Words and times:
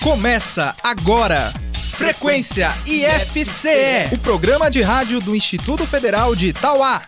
Começa 0.00 0.76
agora. 0.80 1.52
Frequência 1.90 2.68
IFCE, 2.86 4.14
o 4.14 4.18
programa 4.18 4.70
de 4.70 4.80
rádio 4.80 5.18
do 5.18 5.34
Instituto 5.34 5.84
Federal 5.84 6.36
de 6.36 6.48
Itauá. 6.48 7.02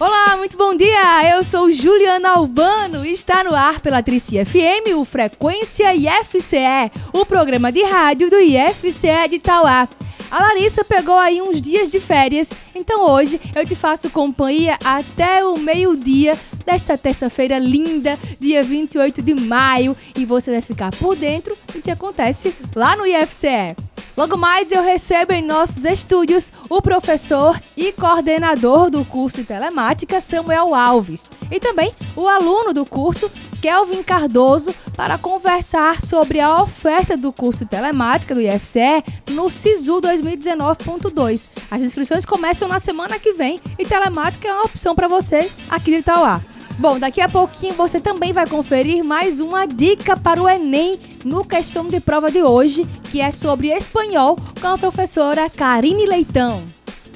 Olá, 0.00 0.36
muito 0.36 0.56
bom 0.58 0.74
dia! 0.74 1.30
Eu 1.32 1.44
sou 1.44 1.70
Juliana 1.70 2.30
Albano 2.30 3.06
e 3.06 3.12
está 3.12 3.44
no 3.44 3.54
ar 3.54 3.78
pela 3.78 4.02
Trici 4.02 4.44
FM 4.44 4.96
o 4.96 5.04
Frequência 5.04 5.94
IFCE, 5.94 6.90
o 7.12 7.24
programa 7.24 7.70
de 7.70 7.84
rádio 7.84 8.28
do 8.28 8.40
IFCE 8.40 9.28
de 9.28 9.36
Itauá. 9.36 9.88
A 10.32 10.42
Larissa 10.42 10.82
pegou 10.82 11.16
aí 11.16 11.40
uns 11.40 11.62
dias 11.62 11.92
de 11.92 12.00
férias, 12.00 12.50
então 12.74 13.06
hoje 13.08 13.40
eu 13.54 13.64
te 13.64 13.76
faço 13.76 14.10
companhia 14.10 14.76
até 14.82 15.44
o 15.44 15.56
meio-dia 15.56 16.36
desta 16.64 16.96
terça-feira 16.96 17.58
linda, 17.58 18.18
dia 18.38 18.62
28 18.62 19.22
de 19.22 19.34
maio, 19.34 19.96
e 20.16 20.24
você 20.24 20.50
vai 20.50 20.60
ficar 20.60 20.90
por 20.96 21.16
dentro 21.16 21.56
do 21.72 21.82
que 21.82 21.90
acontece 21.90 22.54
lá 22.74 22.96
no 22.96 23.06
IFCE. 23.06 23.76
Logo 24.16 24.36
mais 24.36 24.70
eu 24.70 24.82
recebo 24.82 25.32
em 25.32 25.42
nossos 25.42 25.84
estúdios 25.84 26.52
o 26.68 26.82
professor 26.82 27.58
e 27.76 27.92
coordenador 27.92 28.90
do 28.90 29.04
curso 29.06 29.38
de 29.38 29.44
telemática 29.44 30.20
Samuel 30.20 30.74
Alves 30.74 31.24
e 31.50 31.58
também 31.58 31.92
o 32.14 32.28
aluno 32.28 32.74
do 32.74 32.84
curso 32.84 33.30
Kelvin 33.62 34.02
Cardoso 34.02 34.74
para 34.94 35.16
conversar 35.16 36.02
sobre 36.02 36.40
a 36.40 36.62
oferta 36.62 37.16
do 37.16 37.32
curso 37.32 37.60
de 37.60 37.70
telemática 37.70 38.34
do 38.34 38.40
IFCE 38.40 39.02
no 39.30 39.50
SISU 39.50 40.00
2019.2. 40.02 41.48
As 41.70 41.80
inscrições 41.80 42.26
começam 42.26 42.68
na 42.68 42.78
semana 42.78 43.18
que 43.18 43.32
vem 43.32 43.58
e 43.78 43.86
telemática 43.86 44.46
é 44.46 44.52
uma 44.52 44.64
opção 44.64 44.94
para 44.94 45.08
você 45.08 45.50
aqui 45.70 45.90
de 45.90 45.98
Itauá. 45.98 46.40
Bom, 46.78 46.98
daqui 46.98 47.20
a 47.20 47.28
pouquinho 47.28 47.74
você 47.74 48.00
também 48.00 48.32
vai 48.32 48.46
conferir 48.46 49.04
mais 49.04 49.40
uma 49.40 49.66
dica 49.66 50.16
para 50.16 50.42
o 50.42 50.48
Enem 50.48 50.98
no 51.24 51.44
questão 51.44 51.86
de 51.86 52.00
prova 52.00 52.30
de 52.30 52.42
hoje, 52.42 52.86
que 53.10 53.20
é 53.20 53.30
sobre 53.30 53.68
espanhol 53.68 54.36
com 54.60 54.66
a 54.66 54.78
professora 54.78 55.48
Karine 55.48 56.06
Leitão. 56.06 56.62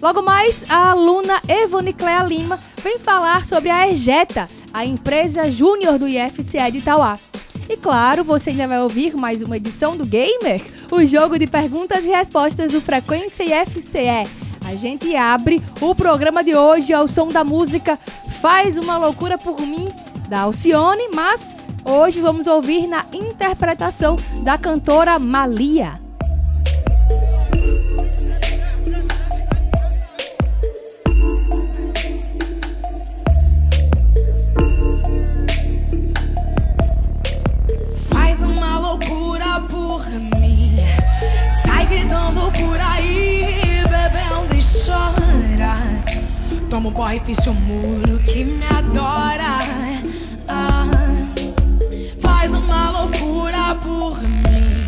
Logo 0.00 0.22
mais, 0.22 0.70
a 0.70 0.91
aluna 0.91 1.41
Evone 1.48 1.92
Clea 1.92 2.22
Lima 2.22 2.61
vem 2.83 2.98
falar 2.98 3.45
sobre 3.45 3.70
a 3.70 3.89
EJETA, 3.89 4.48
a 4.72 4.84
empresa 4.84 5.50
júnior 5.50 5.98
do 5.98 6.06
IFCE 6.06 6.70
de 6.70 6.78
Itauá. 6.78 7.19
E 7.69 7.77
claro, 7.77 8.23
você 8.23 8.50
ainda 8.50 8.69
vai 8.69 8.80
ouvir 8.80 9.17
mais 9.17 9.42
uma 9.42 9.56
edição 9.56 9.97
do 9.97 10.05
Gamer, 10.05 10.62
o 10.92 11.05
jogo 11.05 11.39
de 11.39 11.47
perguntas 11.47 12.05
e 12.05 12.11
respostas 12.11 12.70
do 12.70 12.80
Frequência 12.80 13.42
IFCE. 13.42 14.45
A 14.67 14.75
gente 14.75 15.14
abre 15.14 15.62
o 15.81 15.95
programa 15.95 16.42
de 16.42 16.56
hoje 16.56 16.92
ao 16.92 17.06
som 17.06 17.28
da 17.28 17.45
música 17.45 17.97
Faz 18.41 18.77
uma 18.77 18.98
Loucura 18.98 19.39
por 19.39 19.61
Mim, 19.61 19.89
da 20.28 20.41
Alcione, 20.41 21.08
mas 21.14 21.55
hoje 21.84 22.20
vamos 22.20 22.48
ouvir 22.48 22.89
na 22.89 23.05
interpretação 23.12 24.17
da 24.42 24.58
cantora 24.58 25.20
Malia. 25.20 26.05
Um 46.77 46.92
porre, 46.92 47.19
ficha 47.20 47.50
um 47.50 47.55
muro 47.55 48.19
que 48.19 48.44
me 48.44 48.62
adora. 48.66 49.64
Ah, 50.46 50.84
faz 52.20 52.55
uma 52.55 52.91
loucura 52.91 53.74
por 53.83 54.20
mim. 54.22 54.86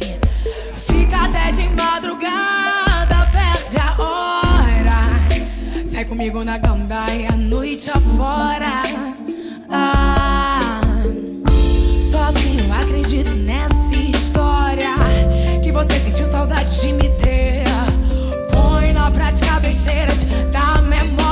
Fica 0.77 1.25
até 1.25 1.51
de 1.51 1.67
madrugada, 1.71 3.27
perde 3.33 3.79
a 3.79 3.97
hora. 4.03 5.87
Sai 5.87 6.05
comigo 6.05 6.45
na 6.45 6.59
gandaia, 6.59 7.33
noite 7.33 7.91
afora. 7.91 8.83
Ah, 9.71 10.81
Sozinho 12.05 12.73
acredito 12.73 13.35
nessa 13.35 13.95
história 13.95 14.95
Que 15.63 15.71
você 15.71 16.01
sentiu 16.01 16.27
saudade 16.27 16.81
de 16.81 16.93
me 16.95 17.09
ter 17.17 17.65
Põe 18.51 18.95
na 18.95 19.11
prática 19.11 19.61
besteiras 19.61 20.25
da 20.51 20.81
memória 20.81 21.28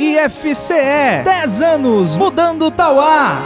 IFCE 0.00 1.22
10 1.22 1.60
anos 1.60 2.16
mudando 2.16 2.70
Tauá. 2.70 3.42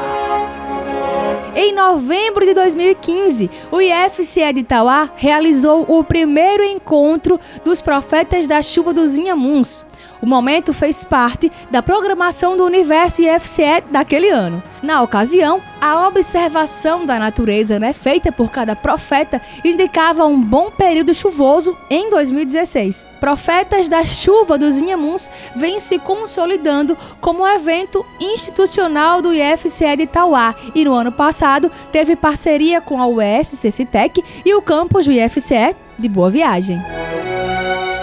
Em 1.55 1.73
novembro 1.73 2.47
de 2.47 2.55
2015, 2.55 3.51
o 3.73 3.81
IFCE 3.81 4.53
de 4.53 4.61
Itauá 4.61 5.11
realizou 5.17 5.85
o 5.89 6.05
primeiro 6.05 6.63
encontro 6.63 7.41
dos 7.65 7.81
Profetas 7.81 8.47
da 8.47 8.63
Chuva 8.63 8.93
dos 8.93 9.19
Inhamuns. 9.19 9.85
O 10.21 10.27
momento 10.27 10.73
fez 10.73 11.03
parte 11.03 11.51
da 11.71 11.83
programação 11.83 12.57
do 12.57 12.65
Universo 12.65 13.23
IFCE 13.23 13.85
daquele 13.91 14.29
ano. 14.29 14.63
Na 14.83 15.03
ocasião, 15.03 15.63
a 15.81 16.07
observação 16.09 17.05
da 17.05 17.19
natureza 17.19 17.79
né, 17.79 17.93
feita 17.93 18.33
por 18.33 18.51
cada 18.51 18.75
profeta 18.75 19.41
indicava 19.65 20.25
um 20.25 20.41
bom 20.41 20.71
período 20.71 21.15
chuvoso 21.15 21.77
em 21.89 22.11
2016. 22.11 23.07
Profetas 23.19 23.89
da 23.89 24.05
Chuva 24.05 24.57
dos 24.57 24.79
Inhamuns 24.81 25.31
vem 25.55 25.79
se 25.79 25.99
consolidando 25.99 26.97
como 27.21 27.47
evento 27.47 28.05
institucional 28.19 29.21
do 29.21 29.35
IFCE 29.35 29.97
de 29.97 30.03
Itauá 30.05 30.55
e 30.75 30.85
no 30.85 30.95
ano 30.95 31.13
passado 31.13 31.71
teve 31.93 32.17
parceria 32.17 32.81
com 32.81 33.01
a 33.01 33.07
UES 33.07 33.61
CCTEC 33.61 34.25
e 34.45 34.55
o 34.55 34.63
campus 34.63 35.07
do 35.07 35.13
IFCE 35.13 35.77
de 35.99 36.09
Boa 36.09 36.31
Viagem. 36.31 36.81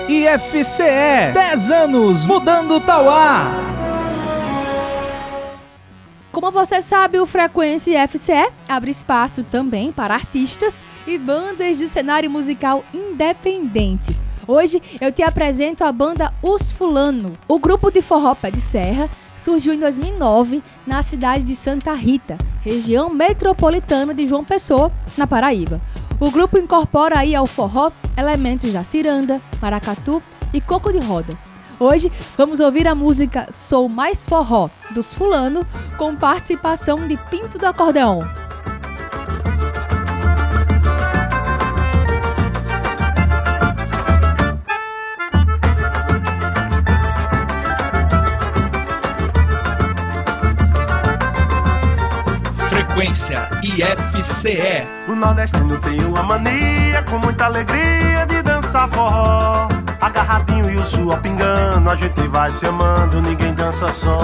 IFCE 0.09 1.33
10 1.33 1.69
anos 1.69 2.25
mudando 2.25 2.79
Tauá. 2.79 3.51
Como 6.31 6.49
você 6.49 6.79
sabe, 6.79 7.19
o 7.19 7.25
Frequência 7.25 8.05
IFCE 8.05 8.49
abre 8.69 8.89
espaço 8.89 9.43
também 9.43 9.91
para 9.91 10.13
artistas 10.13 10.81
e 11.05 11.17
bandas 11.17 11.77
de 11.77 11.89
cenário 11.89 12.31
musical 12.31 12.85
independente. 12.93 14.15
Hoje 14.47 14.81
eu 15.01 15.11
te 15.11 15.23
apresento 15.23 15.83
a 15.83 15.91
banda 15.91 16.33
Os 16.41 16.71
Fulano. 16.71 17.37
O 17.45 17.59
grupo 17.59 17.91
de 17.91 18.01
forró 18.01 18.33
pé 18.33 18.49
de 18.49 18.61
serra 18.61 19.09
surgiu 19.35 19.73
em 19.73 19.79
2009 19.79 20.63
na 20.85 21.03
cidade 21.03 21.43
de 21.43 21.53
Santa 21.53 21.91
Rita, 21.93 22.37
região 22.61 23.09
metropolitana 23.09 24.13
de 24.13 24.25
João 24.25 24.45
Pessoa, 24.45 24.89
na 25.17 25.27
Paraíba. 25.27 25.81
O 26.19 26.31
grupo 26.31 26.57
incorpora 26.57 27.19
aí 27.19 27.35
ao 27.35 27.45
forró 27.45 27.91
elementos 28.17 28.73
da 28.73 28.83
ciranda, 28.83 29.39
maracatu 29.61 30.21
e 30.51 30.59
coco 30.59 30.91
de 30.91 30.97
roda. 30.97 31.37
Hoje 31.79 32.11
vamos 32.35 32.59
ouvir 32.59 32.87
a 32.87 32.95
música 32.95 33.51
Sou 33.51 33.87
Mais 33.87 34.25
Forró, 34.25 34.67
dos 34.95 35.13
Fulano, 35.13 35.63
com 35.95 36.15
participação 36.15 37.07
de 37.07 37.17
Pinto 37.29 37.59
do 37.59 37.67
Acordeon. 37.67 38.46
IFCE. 53.77 54.87
O 55.07 55.13
nordestino 55.13 55.77
tem 55.79 56.03
uma 56.03 56.23
mania 56.23 57.03
com 57.03 57.19
muita 57.19 57.45
alegria 57.45 58.25
de 58.25 58.41
dançar 58.41 58.89
forró. 58.89 59.67
Agarradinho 60.01 60.69
e 60.71 60.75
o 60.77 60.83
suor 60.83 61.19
pingando, 61.19 61.87
a 61.87 61.95
gente 61.95 62.27
vai 62.27 62.49
se 62.49 62.65
amando, 62.65 63.21
ninguém 63.21 63.53
dança 63.53 63.87
só. 63.89 64.19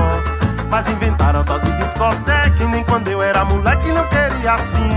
Mas 0.72 0.90
inventaram 0.90 1.44
tal 1.44 1.60
de 1.60 1.72
discoteca, 1.78 2.68
nem 2.68 2.84
quando 2.84 3.10
eu 3.10 3.22
era 3.22 3.46
moleque 3.46 3.92
não 3.92 4.08
queria 4.08 4.54
assim. 4.54 4.90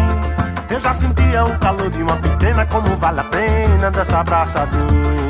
Eu 0.71 0.81
já 0.81 0.95
sentia 0.95 1.45
o 1.45 1.59
calor 1.59 1.91
de 1.91 2.03
uma 2.03 2.17
pequena, 2.17 2.65
como 2.65 2.97
vale 2.97 3.21
a 3.21 3.25
pena 3.25 3.91
dessa 3.91 4.21
abraçadinha. 4.21 5.26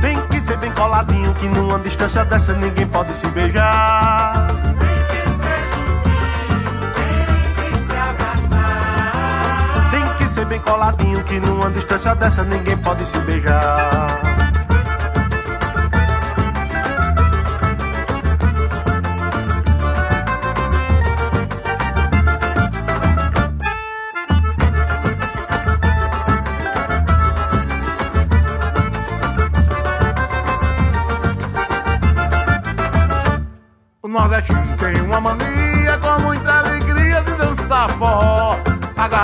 Tem 0.00 0.18
que 0.28 0.40
ser 0.40 0.56
bem 0.56 0.72
coladinho, 0.72 1.34
que 1.34 1.46
numa 1.46 1.78
distância 1.78 2.24
dessa 2.24 2.54
ninguém 2.54 2.86
pode 2.86 3.14
se 3.14 3.28
beijar. 3.28 4.46
Tem 4.78 4.88
que 5.08 5.20
ser 5.42 5.58
juntinho, 5.74 6.90
tem 6.96 7.70
que 7.70 7.78
se 7.86 7.96
abraçar. 7.96 9.90
Tem 9.90 10.06
que 10.16 10.26
ser 10.26 10.46
bem 10.46 10.58
coladinho, 10.60 11.22
que 11.24 11.38
numa 11.38 11.68
distância 11.70 12.14
dessa 12.14 12.42
ninguém 12.44 12.78
pode 12.78 13.04
se 13.04 13.18
beijar. 13.18 14.29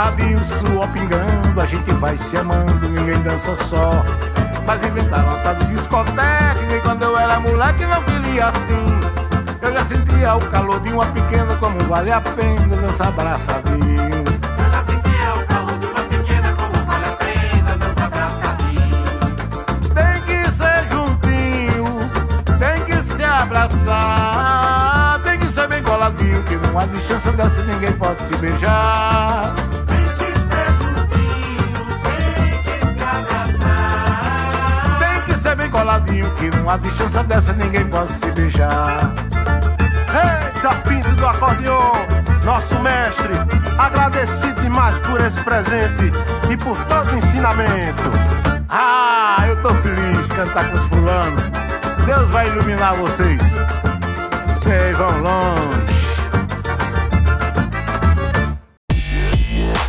Agarradinho, 0.07 0.41
suor 0.45 0.89
pingando, 0.93 1.61
a 1.61 1.67
gente 1.67 1.93
vai 1.95 2.17
se 2.17 2.37
amando, 2.37 2.89
ninguém 2.89 3.21
dança 3.23 3.57
só. 3.57 3.91
Mas 4.65 4.85
inventaram 4.87 5.31
a 5.31 5.39
tal 5.41 5.55
de 5.57 5.65
discoteca, 5.67 6.61
e 6.71 6.81
quando 6.81 7.03
eu 7.03 7.19
era 7.19 7.41
moleque 7.41 7.85
não 7.87 8.01
queria 8.05 8.47
assim. 8.47 9.01
Eu 9.61 9.73
já 9.73 9.85
sentia 9.85 10.37
o 10.37 10.41
calor 10.49 10.79
de 10.81 10.93
uma 10.93 11.05
pequena, 11.07 11.57
como 11.57 11.81
vale 11.89 12.13
a 12.13 12.21
pena 12.21 12.77
dançar 12.77 13.09
abraçadinho. 13.09 14.25
Eu 14.59 14.71
já 14.71 14.85
sentia 14.85 15.35
o 15.35 15.47
calor 15.47 15.79
de 15.79 15.87
uma 15.87 16.03
pequena, 16.05 16.55
como 16.55 16.85
vale 16.85 17.07
a 17.07 17.13
pena 17.13 17.77
dançar 17.77 18.07
abraçadinho. 18.07 19.05
Tem 19.93 20.23
que 20.23 20.51
ser 20.53 20.87
juntinho, 20.89 21.85
tem 22.61 22.85
que 22.85 23.03
se 23.03 23.25
abraçar, 23.25 25.21
tem 25.25 25.39
que 25.39 25.51
ser 25.51 25.67
bem 25.67 25.83
coladinho, 25.83 26.43
que 26.45 26.55
não 26.57 26.79
há 26.79 26.87
distância 26.87 27.33
dessa 27.33 27.65
ninguém 27.65 27.93
pode 27.95 28.23
se 28.23 28.37
beijar. 28.37 29.36
Que 36.07 36.57
não 36.57 36.71
há 36.71 36.77
distância 36.77 37.23
dessa 37.25 37.53
ninguém 37.53 37.87
pode 37.89 38.13
se 38.13 38.31
beijar. 38.33 39.13
Eita, 40.09 40.75
pinto 40.89 41.11
do 41.17 41.27
acordeon, 41.27 41.93
nosso 42.45 42.79
mestre, 42.81 43.35
agradecido 43.79 44.63
demais 44.63 44.97
por 44.99 45.21
esse 45.21 45.41
presente 45.43 46.13
e 46.51 46.57
por 46.57 46.79
todo 46.85 47.13
o 47.13 47.17
ensinamento. 47.17 48.11
Ah, 48.69 49.45
eu 49.49 49.61
tô 49.63 49.75
feliz 49.77 50.27
cantar 50.29 50.71
com 50.71 50.77
os 50.77 50.85
fulanos. 50.85 51.43
Deus 52.05 52.31
vai 52.31 52.49
iluminar 52.49 52.95
vocês. 52.97 53.41
Vocês 54.55 54.97
vão 54.97 55.19
longe. 55.21 55.97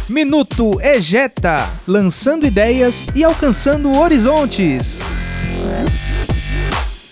Minuto 0.09 0.79
Ejeta, 0.81 1.69
lançando 1.85 2.45
ideias 2.45 3.07
e 3.13 3.23
alcançando 3.23 3.95
horizontes. 3.97 5.03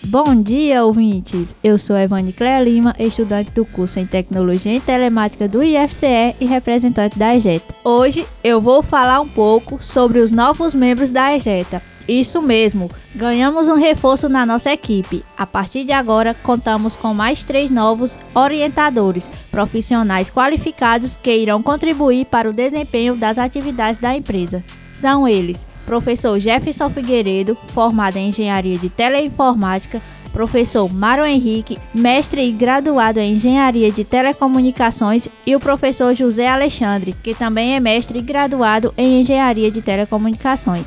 Bom 0.08 0.40
dia, 0.40 0.84
ouvintes! 0.84 1.48
Eu 1.64 1.76
sou 1.76 1.96
Evane 1.96 2.32
Cléa 2.32 2.62
Lima, 2.62 2.94
estudante 2.96 3.50
do 3.50 3.64
curso 3.64 3.98
em 3.98 4.06
Tecnologia 4.06 4.72
e 4.72 4.80
Telemática 4.80 5.48
do 5.48 5.60
IFCE 5.64 6.36
e 6.40 6.46
representante 6.46 7.18
da 7.18 7.34
EJETA. 7.34 7.74
Hoje 7.82 8.24
eu 8.44 8.60
vou 8.60 8.84
falar 8.84 9.20
um 9.20 9.26
pouco 9.28 9.82
sobre 9.82 10.20
os 10.20 10.30
novos 10.30 10.72
membros 10.74 11.10
da 11.10 11.34
EJETA. 11.34 11.82
Isso 12.06 12.40
mesmo, 12.40 12.88
ganhamos 13.16 13.66
um 13.66 13.74
reforço 13.74 14.28
na 14.28 14.46
nossa 14.46 14.70
equipe. 14.70 15.24
A 15.36 15.44
partir 15.44 15.82
de 15.82 15.90
agora, 15.90 16.34
contamos 16.34 16.94
com 16.94 17.12
mais 17.12 17.42
três 17.42 17.68
novos 17.68 18.16
orientadores, 18.32 19.28
profissionais 19.50 20.30
qualificados 20.30 21.16
que 21.16 21.36
irão 21.36 21.60
contribuir 21.64 22.26
para 22.26 22.48
o 22.48 22.52
desempenho 22.52 23.16
das 23.16 23.38
atividades 23.38 24.00
da 24.00 24.14
empresa. 24.14 24.62
São 24.94 25.26
eles 25.26 25.58
professor 25.86 26.38
Jefferson 26.38 26.90
Figueiredo, 26.90 27.56
formado 27.68 28.16
em 28.16 28.28
Engenharia 28.28 28.76
de 28.76 28.90
Teleinformática, 28.90 30.02
professor 30.32 30.92
Mário 30.92 31.24
Henrique, 31.24 31.78
mestre 31.94 32.46
e 32.46 32.52
graduado 32.52 33.18
em 33.18 33.34
Engenharia 33.36 33.90
de 33.90 34.04
Telecomunicações, 34.04 35.26
e 35.46 35.56
o 35.56 35.60
professor 35.60 36.12
José 36.12 36.46
Alexandre, 36.46 37.14
que 37.22 37.34
também 37.34 37.74
é 37.74 37.80
mestre 37.80 38.18
e 38.18 38.22
graduado 38.22 38.92
em 38.98 39.20
Engenharia 39.20 39.70
de 39.70 39.80
Telecomunicações. 39.80 40.84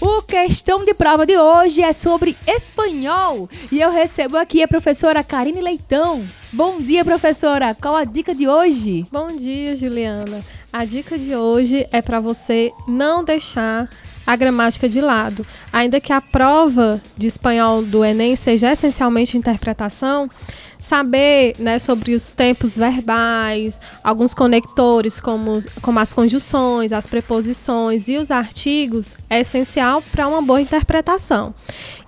O 0.00 0.22
questão 0.22 0.84
de 0.84 0.92
prova 0.92 1.24
de 1.24 1.38
hoje 1.38 1.80
é 1.80 1.92
sobre 1.92 2.36
espanhol 2.44 3.48
e 3.70 3.80
eu 3.80 3.92
recebo 3.92 4.36
aqui 4.36 4.60
a 4.60 4.66
professora 4.66 5.22
Karine 5.22 5.60
Leitão. 5.60 6.26
Bom 6.52 6.80
dia, 6.80 7.04
professora. 7.04 7.76
Qual 7.80 7.94
a 7.94 8.02
dica 8.02 8.34
de 8.34 8.48
hoje? 8.48 9.06
Bom 9.12 9.28
dia, 9.28 9.76
Juliana. 9.76 10.44
A 10.72 10.84
dica 10.84 11.16
de 11.16 11.36
hoje 11.36 11.86
é 11.92 12.02
para 12.02 12.18
você 12.18 12.72
não 12.88 13.22
deixar 13.22 13.88
a 14.26 14.34
gramática 14.34 14.88
de 14.88 15.00
lado. 15.00 15.46
Ainda 15.72 16.00
que 16.00 16.12
a 16.12 16.20
prova 16.20 17.00
de 17.16 17.28
espanhol 17.28 17.84
do 17.84 18.04
Enem 18.04 18.34
seja 18.34 18.72
essencialmente 18.72 19.38
interpretação, 19.38 20.28
saber 20.78 21.54
né, 21.58 21.78
sobre 21.78 22.14
os 22.14 22.30
tempos 22.30 22.76
verbais, 22.76 23.80
alguns 24.02 24.34
conectores 24.34 25.20
como, 25.20 25.60
como 25.80 25.98
as 25.98 26.12
conjunções, 26.12 26.92
as 26.92 27.06
preposições 27.06 28.08
e 28.08 28.16
os 28.16 28.30
artigos 28.30 29.14
é 29.28 29.40
essencial 29.40 30.02
para 30.12 30.28
uma 30.28 30.42
boa 30.42 30.60
interpretação. 30.60 31.54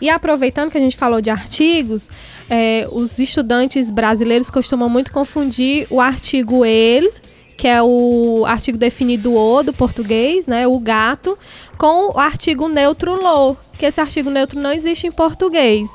E 0.00 0.10
aproveitando 0.10 0.70
que 0.70 0.78
a 0.78 0.80
gente 0.80 0.96
falou 0.96 1.20
de 1.20 1.30
artigos, 1.30 2.10
é, 2.50 2.86
os 2.90 3.18
estudantes 3.18 3.90
brasileiros 3.90 4.50
costumam 4.50 4.88
muito 4.88 5.12
confundir 5.12 5.86
o 5.90 6.00
artigo 6.00 6.64
ele 6.64 7.10
que 7.56 7.66
é 7.66 7.82
o 7.82 8.44
artigo 8.46 8.76
definido 8.76 9.34
o 9.34 9.62
do 9.62 9.72
português, 9.72 10.46
né, 10.46 10.66
o 10.66 10.78
gato, 10.78 11.38
com 11.78 12.14
o 12.14 12.18
artigo 12.18 12.68
neutro 12.68 13.14
lo, 13.14 13.56
que 13.78 13.86
esse 13.86 14.00
artigo 14.00 14.30
neutro 14.30 14.60
não 14.60 14.72
existe 14.72 15.06
em 15.06 15.12
português. 15.12 15.88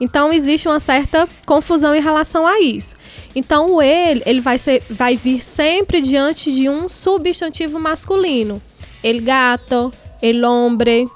Então 0.00 0.32
existe 0.32 0.68
uma 0.68 0.80
certa 0.80 1.28
confusão 1.46 1.94
em 1.94 2.00
relação 2.00 2.46
a 2.46 2.60
isso. 2.60 2.96
Então 3.34 3.70
o 3.72 3.82
ele, 3.82 4.22
ele 4.26 4.40
vai, 4.40 4.58
ser, 4.58 4.82
vai 4.90 5.16
vir 5.16 5.40
sempre 5.40 6.00
diante 6.00 6.52
de 6.52 6.68
um 6.68 6.88
substantivo 6.88 7.78
masculino. 7.78 8.60
El 9.02 9.20
gato, 9.20 9.92
el 10.22 10.44
hombre, 10.44 11.06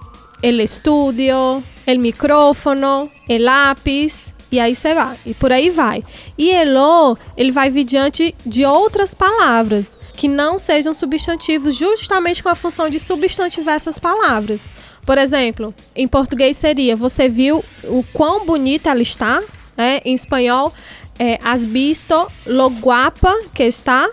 el 0.42 0.60
estudio, 0.60 1.62
el 1.86 1.98
micrófono, 1.98 3.10
el 3.28 3.44
lápis, 3.44 4.34
e 4.50 4.58
aí 4.58 4.74
você 4.74 4.94
vai, 4.94 5.16
e 5.26 5.34
por 5.34 5.52
aí 5.52 5.68
vai. 5.68 6.02
E 6.36 6.50
elo, 6.50 7.16
ele 7.36 7.50
vai 7.50 7.70
vir 7.70 7.84
diante 7.84 8.34
de 8.46 8.64
outras 8.64 9.12
palavras 9.12 9.98
que 10.14 10.26
não 10.26 10.58
sejam 10.58 10.94
substantivos, 10.94 11.76
justamente 11.76 12.42
com 12.42 12.48
a 12.48 12.54
função 12.54 12.88
de 12.88 12.98
substantivar 12.98 13.74
essas 13.74 13.98
palavras. 13.98 14.70
Por 15.08 15.16
exemplo, 15.16 15.74
em 15.96 16.06
português 16.06 16.58
seria: 16.58 16.94
você 16.94 17.30
viu 17.30 17.64
o 17.84 18.04
quão 18.12 18.44
bonita 18.44 18.90
ela 18.90 19.00
está? 19.00 19.42
É, 19.74 20.02
em 20.04 20.12
espanhol, 20.12 20.70
é, 21.18 21.38
has 21.42 21.64
visto 21.64 22.14
lo 22.44 22.68
guapa 22.68 23.34
que 23.54 23.62
está? 23.62 24.06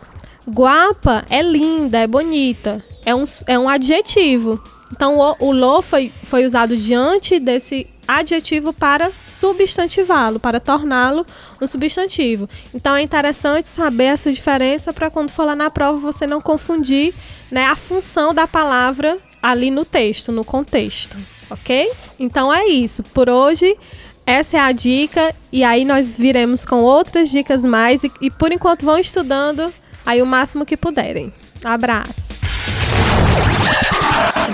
Guapa 0.48 1.26
é 1.30 1.42
linda, 1.42 1.98
é 1.98 2.08
bonita. 2.08 2.82
É 3.06 3.14
um, 3.14 3.26
é 3.46 3.60
um 3.60 3.68
adjetivo. 3.68 4.64
Então, 4.90 5.18
o, 5.18 5.48
o 5.48 5.52
lo 5.52 5.82
foi, 5.82 6.14
foi 6.24 6.46
usado 6.46 6.78
diante 6.78 7.40
desse 7.40 7.86
adjetivo 8.08 8.72
para 8.72 9.12
substantivá-lo, 9.28 10.40
para 10.40 10.62
torná-lo 10.62 11.26
um 11.62 11.68
substantivo. 11.68 12.48
Então, 12.74 12.96
é 12.96 13.02
interessante 13.02 13.68
saber 13.68 14.06
essa 14.06 14.32
diferença 14.32 14.94
para 14.94 15.10
quando 15.10 15.30
for 15.30 15.44
lá 15.44 15.58
na 15.58 15.70
prova 15.70 16.00
você 16.00 16.26
não 16.26 16.40
confundir 16.40 17.14
né, 17.52 17.66
a 17.66 17.76
função 17.76 18.34
da 18.34 18.48
palavra 18.48 19.18
ali 19.46 19.70
no 19.70 19.86
texto, 19.86 20.32
no 20.32 20.44
contexto, 20.44 21.16
ok? 21.52 21.92
Então 22.20 22.52
é 22.52 22.66
isso. 22.66 23.04
Por 23.04 23.30
hoje, 23.30 23.78
essa 24.26 24.58
é 24.58 24.60
a 24.60 24.72
dica 24.72 25.36
e 25.52 25.64
aí 25.64 25.86
nós 25.86 26.12
viremos 26.12 26.66
com 26.66 26.82
outras 26.82 27.30
dicas 27.30 27.64
mais 27.64 28.04
e, 28.04 28.12
e 28.22 28.32
por 28.32 28.52
enquanto 28.52 28.84
vão 28.84 28.98
estudando 28.98 29.72
aí 30.04 30.20
o 30.20 30.26
máximo 30.26 30.66
que 30.66 30.76
puderem. 30.76 31.32
Abraço. 31.64 32.40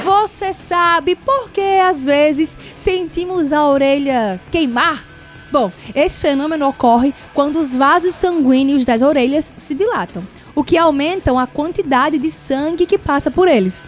Você 0.04 0.52
sabe 0.52 1.16
por 1.16 1.50
que 1.52 1.62
às 1.62 2.04
vezes 2.04 2.60
sentimos 2.76 3.54
a 3.54 3.66
orelha 3.66 4.42
queimar? 4.52 5.06
Bom, 5.50 5.72
esse 5.96 6.20
fenômeno 6.20 6.68
ocorre 6.68 7.14
quando 7.34 7.60
os 7.60 7.74
vasos 7.74 8.14
sanguíneos 8.14 8.84
das 8.84 9.02
orelhas 9.02 9.54
se 9.56 9.74
dilatam, 9.74 10.22
o 10.54 10.66
que 10.66 10.78
aumenta 10.78 11.32
a 11.40 11.48
quantidade 11.48 12.18
de 12.18 12.30
sangue 12.30 12.86
que 12.86 12.98
passa 12.98 13.32
por 13.32 13.48
eles. 13.48 13.86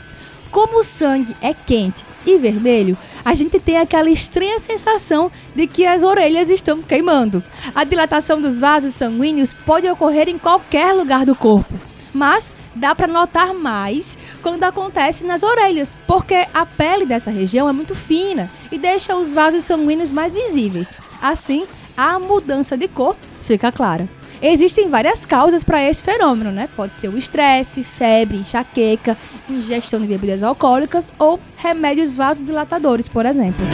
Como 0.54 0.82
o 0.82 0.84
sangue 0.84 1.36
é 1.42 1.52
quente 1.52 2.06
e 2.28 2.38
vermelho, 2.38 2.96
a 3.26 3.34
gente 3.34 3.60
tem 3.60 3.76
aquela 3.76 4.08
estranha 4.08 4.60
sensação 4.60 5.32
de 5.56 5.66
que 5.66 5.84
as 5.84 6.04
orelhas 6.04 6.48
estão 6.48 6.80
queimando. 6.80 7.44
A 7.74 7.84
dilatação 7.84 8.40
dos 8.40 8.60
vasos 8.60 8.94
sanguíneos 8.94 9.52
pode 9.52 9.90
ocorrer 9.90 10.30
em 10.30 10.38
qualquer 10.38 10.94
lugar 10.94 11.26
do 11.26 11.34
corpo, 11.34 11.74
mas 12.14 12.54
dá 12.76 12.94
para 12.94 13.08
notar 13.08 13.52
mais 13.52 14.16
quando 14.44 14.64
acontece 14.64 15.26
nas 15.26 15.42
orelhas, 15.42 15.98
porque 16.06 16.46
a 16.54 16.68
pele 16.68 17.08
dessa 17.08 17.32
região 17.32 17.68
é 17.68 17.72
muito 17.72 17.96
fina 17.96 18.52
e 18.72 18.78
deixa 18.78 19.16
os 19.16 19.34
vasos 19.34 19.64
sanguíneos 19.64 20.12
mais 20.12 20.36
visíveis. 20.36 20.96
Assim, 21.20 21.66
a 21.98 22.20
mudança 22.20 22.78
de 22.78 22.88
cor 22.88 23.16
fica 23.42 23.72
clara. 23.72 24.08
Existem 24.46 24.90
várias 24.90 25.26
causas 25.26 25.64
para 25.64 25.82
esse 25.82 26.04
fenômeno, 26.04 26.52
né? 26.52 26.68
Pode 26.76 26.94
ser 26.94 27.08
o 27.08 27.18
estresse, 27.18 27.82
febre, 27.82 28.40
enxaqueca, 28.40 29.18
ingestão 29.50 30.02
de 30.02 30.08
bebidas 30.08 30.44
alcoólicas 30.44 31.14
ou 31.18 31.40
remédios 31.56 32.14
vasodilatadores, 32.14 33.08
por 33.08 33.26
exemplo. 33.26 33.66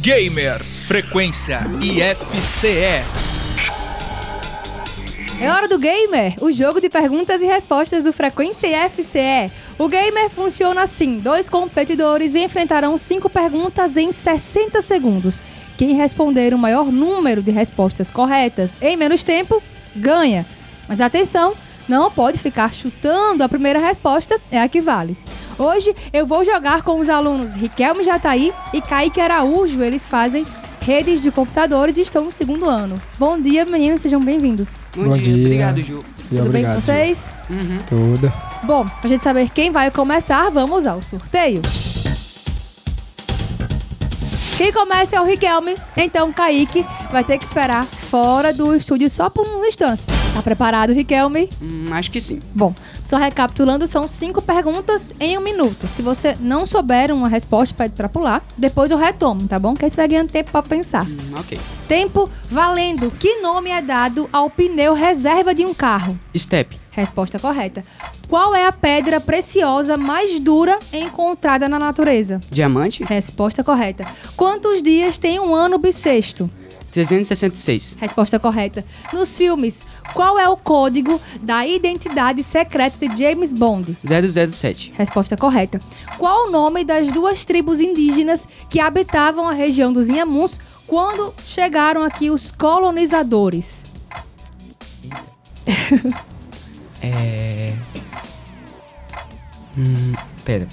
Gamer 0.00 0.64
Frequência 0.64 1.60
IFCE. 1.82 3.04
É 5.38 5.50
hora 5.50 5.68
do 5.68 5.78
Gamer, 5.78 6.32
o 6.40 6.50
jogo 6.50 6.80
de 6.80 6.88
perguntas 6.88 7.42
e 7.42 7.46
respostas 7.46 8.02
do 8.02 8.14
Frequência 8.14 8.86
IFCE. 8.86 9.52
O 9.78 9.88
Gamer 9.88 10.30
funciona 10.30 10.80
assim: 10.80 11.18
dois 11.18 11.50
competidores 11.50 12.34
enfrentarão 12.34 12.96
cinco 12.96 13.28
perguntas 13.28 13.98
em 13.98 14.10
60 14.10 14.80
segundos. 14.80 15.42
Quem 15.76 15.94
responder 15.94 16.54
o 16.54 16.58
maior 16.58 16.86
número 16.86 17.42
de 17.42 17.50
respostas 17.50 18.10
corretas 18.10 18.78
em 18.80 18.96
menos 18.96 19.22
tempo 19.22 19.62
ganha. 19.94 20.46
Mas 20.88 21.00
atenção, 21.00 21.54
não 21.88 22.10
pode 22.10 22.38
ficar 22.38 22.72
chutando 22.72 23.42
a 23.44 23.48
primeira 23.48 23.78
resposta, 23.78 24.40
é 24.50 24.60
a 24.60 24.68
que 24.68 24.80
vale. 24.80 25.16
Hoje 25.58 25.94
eu 26.12 26.26
vou 26.26 26.44
jogar 26.44 26.82
com 26.82 26.98
os 26.98 27.08
alunos 27.08 27.54
Riquelme 27.54 28.04
Jataí 28.04 28.52
e 28.72 28.80
Kaique 28.80 29.20
Araújo. 29.20 29.82
Eles 29.82 30.06
fazem 30.08 30.44
redes 30.80 31.20
de 31.20 31.30
computadores 31.30 31.96
e 31.96 32.02
estão 32.02 32.24
no 32.24 32.32
segundo 32.32 32.66
ano. 32.66 33.00
Bom 33.18 33.40
dia, 33.40 33.64
meninos, 33.64 34.00
sejam 34.00 34.20
bem-vindos. 34.20 34.84
Bom, 34.96 35.04
Bom 35.04 35.14
dia. 35.14 35.24
dia. 35.24 35.44
obrigado, 35.44 35.82
Ju. 35.82 35.98
Tudo 36.28 36.30
bem 36.30 36.40
obrigado. 36.42 36.74
com 36.74 36.80
vocês? 36.80 37.38
Uhum. 37.50 37.78
Tudo. 37.86 38.32
Bom, 38.64 38.86
pra 39.00 39.08
gente 39.08 39.22
saber 39.24 39.50
quem 39.50 39.70
vai 39.70 39.90
começar, 39.90 40.50
vamos 40.50 40.86
ao 40.86 41.00
sorteio. 41.02 41.62
Quem 44.56 44.72
começa 44.72 45.14
é 45.14 45.20
o 45.20 45.24
Riquelme, 45.24 45.76
então 45.94 46.32
Kaique 46.32 46.86
vai 47.12 47.22
ter 47.22 47.36
que 47.36 47.44
esperar 47.44 47.84
fora 47.84 48.54
do 48.54 48.74
estúdio 48.74 49.10
só 49.10 49.28
por 49.28 49.46
uns 49.46 49.62
instantes. 49.62 50.06
Tá 50.32 50.40
preparado, 50.40 50.94
Riquelme? 50.94 51.50
Hum, 51.60 51.88
acho 51.90 52.10
que 52.10 52.18
sim. 52.22 52.40
Bom, 52.54 52.74
só 53.04 53.18
recapitulando, 53.18 53.86
são 53.86 54.08
cinco 54.08 54.40
perguntas 54.40 55.14
em 55.20 55.36
um 55.36 55.42
minuto. 55.42 55.86
Se 55.86 56.00
você 56.00 56.38
não 56.40 56.64
souber 56.64 57.12
uma 57.12 57.28
resposta, 57.28 57.74
pede 57.74 57.94
pra 57.94 58.08
pular. 58.08 58.42
Depois 58.56 58.90
eu 58.90 58.96
retomo, 58.96 59.46
tá 59.46 59.58
bom? 59.58 59.74
Que 59.74 59.84
aí 59.84 59.90
você 59.90 59.96
vai 59.96 60.08
ganhando 60.08 60.30
tempo 60.30 60.50
pra 60.50 60.62
pensar. 60.62 61.04
Hum, 61.04 61.34
ok. 61.38 61.58
Tempo 61.88 62.28
valendo. 62.50 63.12
Que 63.12 63.40
nome 63.40 63.70
é 63.70 63.80
dado 63.80 64.28
ao 64.32 64.50
pneu 64.50 64.92
reserva 64.92 65.54
de 65.54 65.64
um 65.64 65.72
carro? 65.72 66.18
Step. 66.36 66.76
Resposta 66.90 67.38
correta. 67.38 67.84
Qual 68.28 68.54
é 68.56 68.66
a 68.66 68.72
pedra 68.72 69.20
preciosa 69.20 69.96
mais 69.96 70.40
dura 70.40 70.78
encontrada 70.92 71.68
na 71.68 71.78
natureza? 71.78 72.40
Diamante. 72.50 73.04
Resposta 73.04 73.62
correta. 73.62 74.04
Quantos 74.36 74.82
dias 74.82 75.16
tem 75.16 75.38
um 75.38 75.54
ano 75.54 75.78
bissexto? 75.78 76.50
366. 76.90 77.98
Resposta 78.00 78.40
correta. 78.40 78.84
Nos 79.12 79.36
filmes, 79.36 79.86
qual 80.14 80.38
é 80.38 80.48
o 80.48 80.56
código 80.56 81.20
da 81.42 81.66
identidade 81.66 82.42
secreta 82.42 83.06
de 83.06 83.22
James 83.22 83.52
Bond? 83.52 83.96
007. 84.02 84.94
Resposta 84.96 85.36
correta. 85.36 85.78
Qual 86.16 86.48
o 86.48 86.50
nome 86.50 86.84
das 86.84 87.12
duas 87.12 87.44
tribos 87.44 87.80
indígenas 87.80 88.48
que 88.70 88.80
habitavam 88.80 89.46
a 89.46 89.52
região 89.52 89.92
dos 89.92 90.08
Inhamuns 90.08 90.58
quando 90.86 91.34
chegaram 91.44 92.02
aqui 92.02 92.30
os 92.30 92.50
colonizadores? 92.50 93.86
É. 97.02 97.72
Hum, 99.78 100.12
pera. 100.44 100.66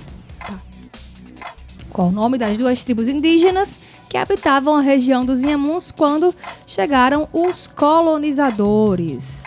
Qual 1.89 2.08
o 2.08 2.12
nome 2.12 2.39
das 2.39 2.58
duas 2.58 2.84
tribos 2.84 3.08
indígenas 3.08 3.79
que 4.10 4.17
habitavam 4.17 4.75
a 4.75 4.82
região 4.82 5.24
dos 5.24 5.43
Inhamuns 5.43 5.91
quando 5.91 6.34
chegaram 6.65 7.27
os 7.32 7.67
colonizadores? 7.67 9.43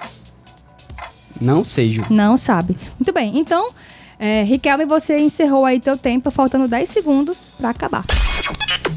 Não 1.40 1.64
sei, 1.64 1.90
Ju. 1.90 2.06
Não 2.08 2.36
sabe. 2.36 2.78
Muito 3.00 3.12
bem, 3.12 3.36
então, 3.38 3.70
é, 4.18 4.44
Riquelme, 4.44 4.84
você 4.84 5.18
encerrou 5.18 5.64
aí 5.64 5.80
teu 5.80 5.98
tempo, 5.98 6.30
faltando 6.30 6.68
10 6.68 6.88
segundos 6.88 7.38
pra 7.58 7.70
acabar. 7.70 8.04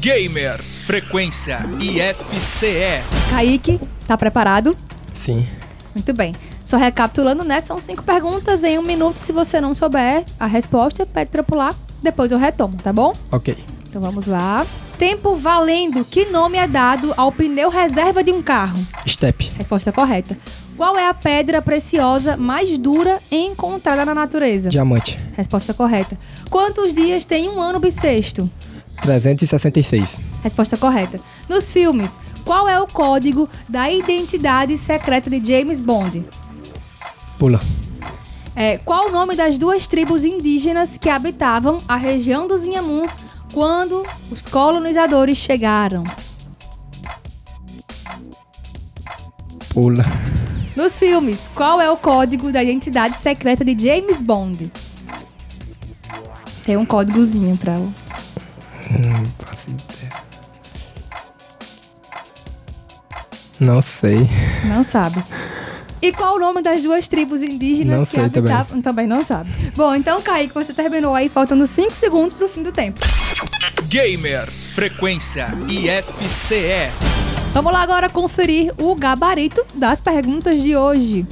Gamer 0.00 0.62
Frequência 0.90 1.60
IFCE. 1.78 3.04
Kaique, 3.30 3.80
tá 4.08 4.18
preparado? 4.18 4.76
Sim. 5.14 5.46
Muito 5.94 6.12
bem. 6.12 6.34
Só 6.64 6.76
recapitulando, 6.76 7.44
né? 7.44 7.60
São 7.60 7.80
cinco 7.80 8.02
perguntas 8.02 8.64
em 8.64 8.76
um 8.76 8.82
minuto. 8.82 9.18
Se 9.18 9.30
você 9.30 9.60
não 9.60 9.72
souber 9.72 10.24
a 10.36 10.46
resposta, 10.46 11.06
pede 11.06 11.30
pra 11.30 11.44
pular. 11.44 11.76
Depois 12.02 12.32
eu 12.32 12.38
retomo, 12.38 12.76
tá 12.76 12.92
bom? 12.92 13.12
Ok. 13.30 13.56
Então 13.88 14.02
vamos 14.02 14.26
lá. 14.26 14.66
Tempo 14.98 15.36
valendo. 15.36 16.04
Que 16.04 16.24
nome 16.24 16.58
é 16.58 16.66
dado 16.66 17.14
ao 17.16 17.30
pneu 17.30 17.70
reserva 17.70 18.24
de 18.24 18.32
um 18.32 18.42
carro? 18.42 18.84
Step. 19.06 19.48
Resposta 19.56 19.92
correta. 19.92 20.36
Qual 20.76 20.98
é 20.98 21.06
a 21.06 21.14
pedra 21.14 21.62
preciosa 21.62 22.36
mais 22.36 22.76
dura 22.76 23.20
encontrada 23.30 24.04
na 24.04 24.12
natureza? 24.12 24.70
Diamante. 24.70 25.16
Resposta 25.36 25.72
correta. 25.72 26.18
Quantos 26.50 26.92
dias 26.92 27.24
tem 27.24 27.48
um 27.48 27.60
ano 27.60 27.78
bissexto? 27.78 28.50
366. 29.02 30.29
Resposta 30.42 30.76
correta. 30.76 31.20
Nos 31.48 31.70
filmes, 31.72 32.20
qual 32.44 32.68
é 32.68 32.80
o 32.80 32.86
código 32.86 33.48
da 33.68 33.90
identidade 33.90 34.76
secreta 34.76 35.28
de 35.28 35.44
James 35.44 35.80
Bond? 35.80 36.24
Pula. 37.38 37.60
É, 38.56 38.78
qual 38.78 39.08
o 39.08 39.10
nome 39.10 39.36
das 39.36 39.56
duas 39.56 39.86
tribos 39.86 40.24
indígenas 40.24 40.98
que 40.98 41.08
habitavam 41.08 41.78
a 41.88 41.96
região 41.96 42.46
dos 42.46 42.64
Inhamuns 42.64 43.18
quando 43.52 44.04
os 44.30 44.42
colonizadores 44.42 45.38
chegaram? 45.38 46.04
Pula. 49.72 50.04
Nos 50.76 50.98
filmes, 50.98 51.48
qual 51.54 51.80
é 51.80 51.90
o 51.90 51.96
código 51.96 52.50
da 52.52 52.62
identidade 52.62 53.18
secreta 53.18 53.64
de 53.64 53.76
James 53.78 54.20
Bond? 54.20 54.70
Tem 56.64 56.76
um 56.76 56.84
códigozinho 56.84 57.56
pra. 57.56 57.72
Hum, 57.74 57.90
Não 63.60 63.82
sei. 63.82 64.28
Não 64.64 64.82
sabe. 64.82 65.22
E 66.02 66.12
qual 66.12 66.36
o 66.36 66.38
nome 66.38 66.62
das 66.62 66.82
duas 66.82 67.06
tribos 67.08 67.42
indígenas 67.42 67.98
Não 67.98 68.06
que 68.06 68.12
sei 68.12 68.30
também. 68.30 68.52
habitavam? 68.52 68.80
Também. 68.82 69.06
não 69.06 69.22
sabe. 69.22 69.50
Bom, 69.76 69.94
então, 69.94 70.22
Kaique, 70.22 70.54
você 70.54 70.72
terminou 70.72 71.14
aí, 71.14 71.28
faltando 71.28 71.66
5 71.66 71.92
segundos 71.94 72.32
pro 72.32 72.48
fim 72.48 72.62
do 72.62 72.72
tempo. 72.72 72.98
Gamer 73.88 74.50
Frequência 74.72 75.48
IFCE. 75.68 76.90
Vamos 77.52 77.72
lá 77.72 77.82
agora 77.82 78.08
conferir 78.08 78.72
o 78.78 78.94
gabarito 78.94 79.62
das 79.74 80.00
perguntas 80.00 80.62
de 80.62 80.74
hoje. 80.74 81.26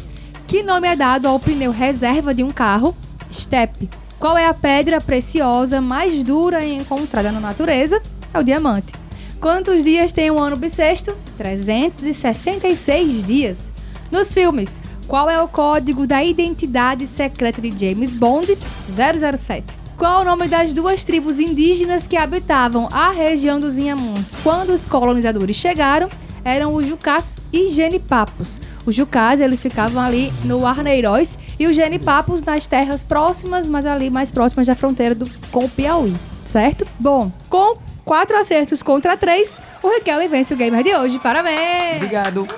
Que 0.46 0.62
nome 0.62 0.86
é 0.88 0.96
dado 0.96 1.28
ao 1.28 1.38
pneu 1.40 1.70
reserva 1.70 2.34
de 2.34 2.42
um 2.42 2.50
carro? 2.50 2.94
Step. 3.32 3.88
Qual 4.18 4.36
é 4.36 4.46
a 4.46 4.52
pedra 4.54 5.00
preciosa 5.00 5.80
mais 5.80 6.22
dura 6.24 6.64
encontrada 6.64 7.30
na 7.32 7.40
natureza? 7.40 8.02
É 8.34 8.38
o 8.38 8.42
diamante. 8.42 8.92
Quantos 9.40 9.84
dias 9.84 10.12
tem 10.12 10.32
um 10.32 10.42
ano 10.42 10.56
bissexto? 10.56 11.14
366 11.36 13.22
dias. 13.22 13.72
Nos 14.10 14.32
filmes, 14.32 14.80
qual 15.06 15.30
é 15.30 15.40
o 15.40 15.46
código 15.46 16.08
da 16.08 16.24
identidade 16.24 17.06
secreta 17.06 17.60
de 17.60 17.70
James 17.70 18.12
Bond? 18.12 18.58
007. 18.88 19.78
Qual 19.96 20.22
o 20.22 20.24
nome 20.24 20.48
das 20.48 20.74
duas 20.74 21.04
tribos 21.04 21.38
indígenas 21.38 22.06
que 22.06 22.16
habitavam 22.16 22.88
a 22.90 23.10
região 23.10 23.60
dos 23.60 23.78
Inhamuns 23.78 24.34
quando 24.42 24.70
os 24.70 24.86
colonizadores 24.88 25.56
chegaram? 25.56 26.08
Eram 26.44 26.74
os 26.74 26.86
Jucás 26.86 27.36
e 27.52 27.68
Genipapos. 27.68 28.60
Os 28.84 28.94
Jucás, 28.94 29.40
eles 29.40 29.62
ficavam 29.62 30.02
ali 30.02 30.32
no 30.44 30.66
Arneiroz 30.66 31.38
e 31.60 31.66
os 31.66 31.76
Genipapos 31.76 32.42
nas 32.42 32.66
terras 32.66 33.04
próximas, 33.04 33.68
mas 33.68 33.86
ali 33.86 34.10
mais 34.10 34.32
próximas 34.32 34.66
da 34.66 34.74
fronteira 34.74 35.14
do, 35.14 35.30
com 35.52 35.64
o 35.64 35.68
Piauí, 35.68 36.14
certo? 36.44 36.86
Bom, 36.98 37.30
com 37.48 37.87
quatro 38.08 38.38
acertos 38.38 38.82
contra 38.82 39.18
três, 39.18 39.60
o 39.82 39.88
Riquelme 39.90 40.26
vence 40.28 40.54
o 40.54 40.56
gamer 40.56 40.82
de 40.82 40.94
hoje. 40.94 41.18
Parabéns! 41.18 41.96
Obrigado. 41.96 42.48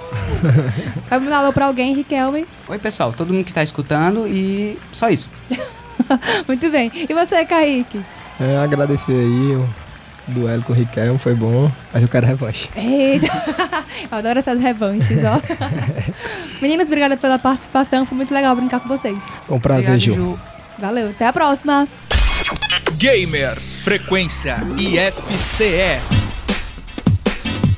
Vai 1.10 1.18
mandar 1.18 1.38
alô 1.38 1.52
pra 1.52 1.66
alguém, 1.66 1.92
Riquelme? 1.92 2.46
Oi, 2.68 2.78
pessoal. 2.78 3.12
Todo 3.12 3.34
mundo 3.34 3.42
que 3.42 3.50
está 3.50 3.60
escutando 3.60 4.28
e 4.28 4.78
só 4.92 5.10
isso. 5.10 5.28
Muito 6.46 6.70
bem. 6.70 6.92
E 6.94 7.12
você, 7.12 7.44
Kaique? 7.44 8.00
É, 8.40 8.58
agradecer 8.58 9.10
aí 9.10 9.56
o 9.56 9.68
duelo 10.28 10.62
com 10.62 10.72
o 10.72 10.76
Riquelme, 10.76 11.18
foi 11.18 11.34
bom, 11.34 11.68
mas 11.92 12.04
eu 12.04 12.08
quero 12.08 12.28
revanche. 12.28 12.70
Eita! 12.76 13.26
Eu 14.08 14.18
adoro 14.18 14.38
essas 14.38 14.60
revanches, 14.60 15.18
ó. 15.24 15.40
Meninos, 16.62 16.86
obrigada 16.86 17.16
pela 17.16 17.38
participação. 17.38 18.06
Foi 18.06 18.16
muito 18.16 18.32
legal 18.32 18.54
brincar 18.54 18.78
com 18.78 18.88
vocês. 18.88 19.18
Foi 19.46 19.56
um 19.56 19.60
prazer, 19.60 19.90
Obrigado, 19.90 20.14
Ju. 20.14 20.38
Valeu, 20.78 21.10
até 21.10 21.26
a 21.26 21.32
próxima. 21.32 21.88
Gamer 22.96 23.58
Frequência 23.82 24.56
IFCE. 24.76 26.02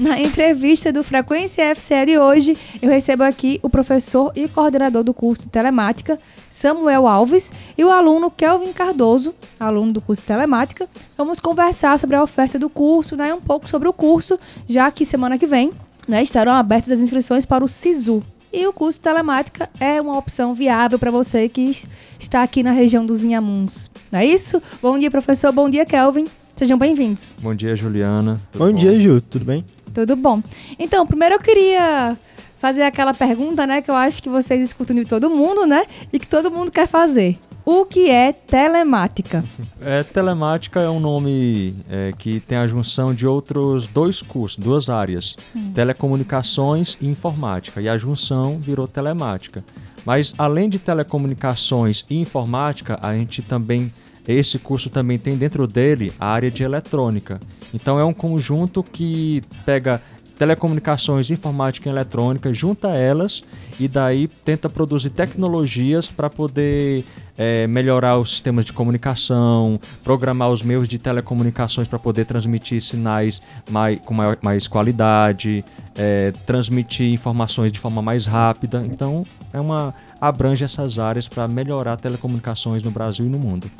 Na 0.00 0.18
entrevista 0.18 0.92
do 0.92 1.04
Frequência 1.04 1.72
FCE 1.76 2.06
de 2.06 2.18
hoje, 2.18 2.56
eu 2.82 2.90
recebo 2.90 3.22
aqui 3.22 3.60
o 3.62 3.70
professor 3.70 4.32
e 4.34 4.48
coordenador 4.48 5.04
do 5.04 5.14
curso 5.14 5.42
de 5.42 5.50
Telemática, 5.50 6.18
Samuel 6.50 7.06
Alves, 7.06 7.52
e 7.78 7.84
o 7.84 7.90
aluno 7.90 8.32
Kelvin 8.32 8.72
Cardoso, 8.72 9.32
aluno 9.60 9.92
do 9.92 10.00
curso 10.00 10.22
de 10.22 10.26
Telemática. 10.26 10.88
Vamos 11.16 11.38
conversar 11.38 11.96
sobre 12.00 12.16
a 12.16 12.22
oferta 12.24 12.58
do 12.58 12.68
curso, 12.68 13.14
né, 13.14 13.32
um 13.32 13.40
pouco 13.40 13.68
sobre 13.68 13.86
o 13.86 13.92
curso, 13.92 14.36
já 14.66 14.90
que 14.90 15.04
semana 15.04 15.38
que 15.38 15.46
vem 15.46 15.70
né, 16.08 16.20
estarão 16.20 16.52
abertas 16.52 16.90
as 16.90 16.98
inscrições 16.98 17.46
para 17.46 17.64
o 17.64 17.68
SISU. 17.68 18.24
E 18.52 18.66
o 18.66 18.72
curso 18.72 18.98
de 18.98 19.04
Telemática 19.04 19.70
é 19.80 19.98
uma 19.98 20.18
opção 20.18 20.52
viável 20.52 20.98
para 20.98 21.10
você 21.10 21.48
que 21.48 21.70
está 22.18 22.42
aqui 22.42 22.62
na 22.62 22.70
região 22.70 23.06
dos 23.06 23.24
Inhamuns. 23.24 23.90
Não 24.10 24.20
é 24.20 24.26
isso? 24.26 24.62
Bom 24.82 24.98
dia, 24.98 25.10
professor. 25.10 25.50
Bom 25.52 25.70
dia, 25.70 25.86
Kelvin. 25.86 26.26
Sejam 26.54 26.76
bem-vindos. 26.76 27.34
Bom 27.40 27.54
dia, 27.54 27.74
Juliana. 27.74 28.38
Tudo 28.52 28.66
Bom 28.66 28.72
dia, 28.72 28.94
Ju, 29.00 29.22
tudo 29.22 29.46
bem? 29.46 29.64
Tudo 29.94 30.14
bom. 30.16 30.42
Então, 30.78 31.06
primeiro 31.06 31.36
eu 31.36 31.38
queria 31.38 32.14
fazer 32.58 32.82
aquela 32.82 33.14
pergunta, 33.14 33.66
né, 33.66 33.80
que 33.80 33.90
eu 33.90 33.94
acho 33.96 34.22
que 34.22 34.28
vocês 34.28 34.62
escutam 34.62 34.94
de 34.94 35.06
todo 35.06 35.30
mundo, 35.30 35.66
né, 35.66 35.86
e 36.12 36.18
que 36.18 36.28
todo 36.28 36.50
mundo 36.50 36.70
quer 36.70 36.86
fazer. 36.86 37.38
O 37.64 37.84
que 37.84 38.10
é 38.10 38.32
telemática? 38.32 39.44
É, 39.80 40.02
telemática 40.02 40.80
é 40.80 40.90
um 40.90 40.98
nome 40.98 41.76
é, 41.88 42.12
que 42.18 42.40
tem 42.40 42.58
a 42.58 42.66
junção 42.66 43.14
de 43.14 43.26
outros 43.26 43.86
dois 43.86 44.20
cursos, 44.20 44.58
duas 44.58 44.88
áreas, 44.88 45.36
telecomunicações 45.72 46.96
e 47.00 47.08
informática, 47.08 47.80
e 47.80 47.88
a 47.88 47.96
junção 47.96 48.58
virou 48.58 48.88
telemática. 48.88 49.64
Mas 50.04 50.34
além 50.36 50.68
de 50.68 50.80
telecomunicações 50.80 52.04
e 52.10 52.20
informática, 52.20 52.98
a 53.00 53.14
gente 53.14 53.42
também 53.42 53.92
esse 54.26 54.58
curso 54.58 54.88
também 54.88 55.18
tem 55.18 55.36
dentro 55.36 55.66
dele 55.66 56.12
a 56.18 56.28
área 56.28 56.50
de 56.50 56.62
eletrônica. 56.62 57.40
Então 57.74 57.98
é 57.98 58.04
um 58.04 58.12
conjunto 58.12 58.82
que 58.82 59.42
pega 59.64 60.00
telecomunicações, 60.42 61.30
informática 61.30 61.88
e 61.88 61.92
eletrônica, 61.92 62.52
junta 62.52 62.88
elas 62.88 63.44
e 63.78 63.86
daí 63.86 64.26
tenta 64.26 64.68
produzir 64.68 65.10
tecnologias 65.10 66.08
para 66.08 66.28
poder 66.28 67.04
é, 67.38 67.68
melhorar 67.68 68.18
os 68.18 68.30
sistemas 68.30 68.64
de 68.64 68.72
comunicação, 68.72 69.78
programar 70.02 70.50
os 70.50 70.60
meios 70.60 70.88
de 70.88 70.98
telecomunicações 70.98 71.86
para 71.86 71.96
poder 71.96 72.24
transmitir 72.24 72.82
sinais 72.82 73.40
mais, 73.70 74.00
com 74.00 74.14
maior, 74.14 74.36
mais 74.42 74.66
qualidade, 74.66 75.64
é, 75.94 76.32
transmitir 76.44 77.12
informações 77.12 77.70
de 77.70 77.78
forma 77.78 78.02
mais 78.02 78.26
rápida. 78.26 78.82
Então, 78.84 79.22
é 79.52 79.60
uma 79.60 79.94
abrange 80.20 80.64
essas 80.64 80.98
áreas 80.98 81.28
para 81.28 81.46
melhorar 81.46 81.96
telecomunicações 81.98 82.82
no 82.82 82.90
Brasil 82.90 83.24
e 83.24 83.28
no 83.28 83.38
mundo. 83.38 83.70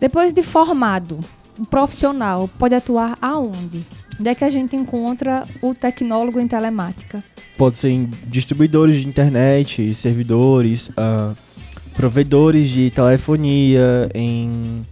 Depois 0.00 0.32
de 0.32 0.42
formado, 0.42 1.20
um 1.60 1.66
profissional 1.66 2.48
pode 2.58 2.74
atuar 2.74 3.18
aonde? 3.20 3.84
Onde 4.18 4.30
é 4.30 4.34
que 4.34 4.44
a 4.44 4.50
gente 4.50 4.74
encontra 4.74 5.44
o 5.60 5.74
tecnólogo 5.74 6.40
em 6.40 6.48
telemática? 6.48 7.22
Pode 7.56 7.78
ser 7.78 7.90
em 7.90 8.10
distribuidores 8.26 8.96
de 8.96 9.08
internet, 9.08 9.94
servidores, 9.94 10.88
uh, 10.90 11.36
provedores 11.94 12.68
de 12.70 12.90
telefonia, 12.90 14.08
em 14.14 14.82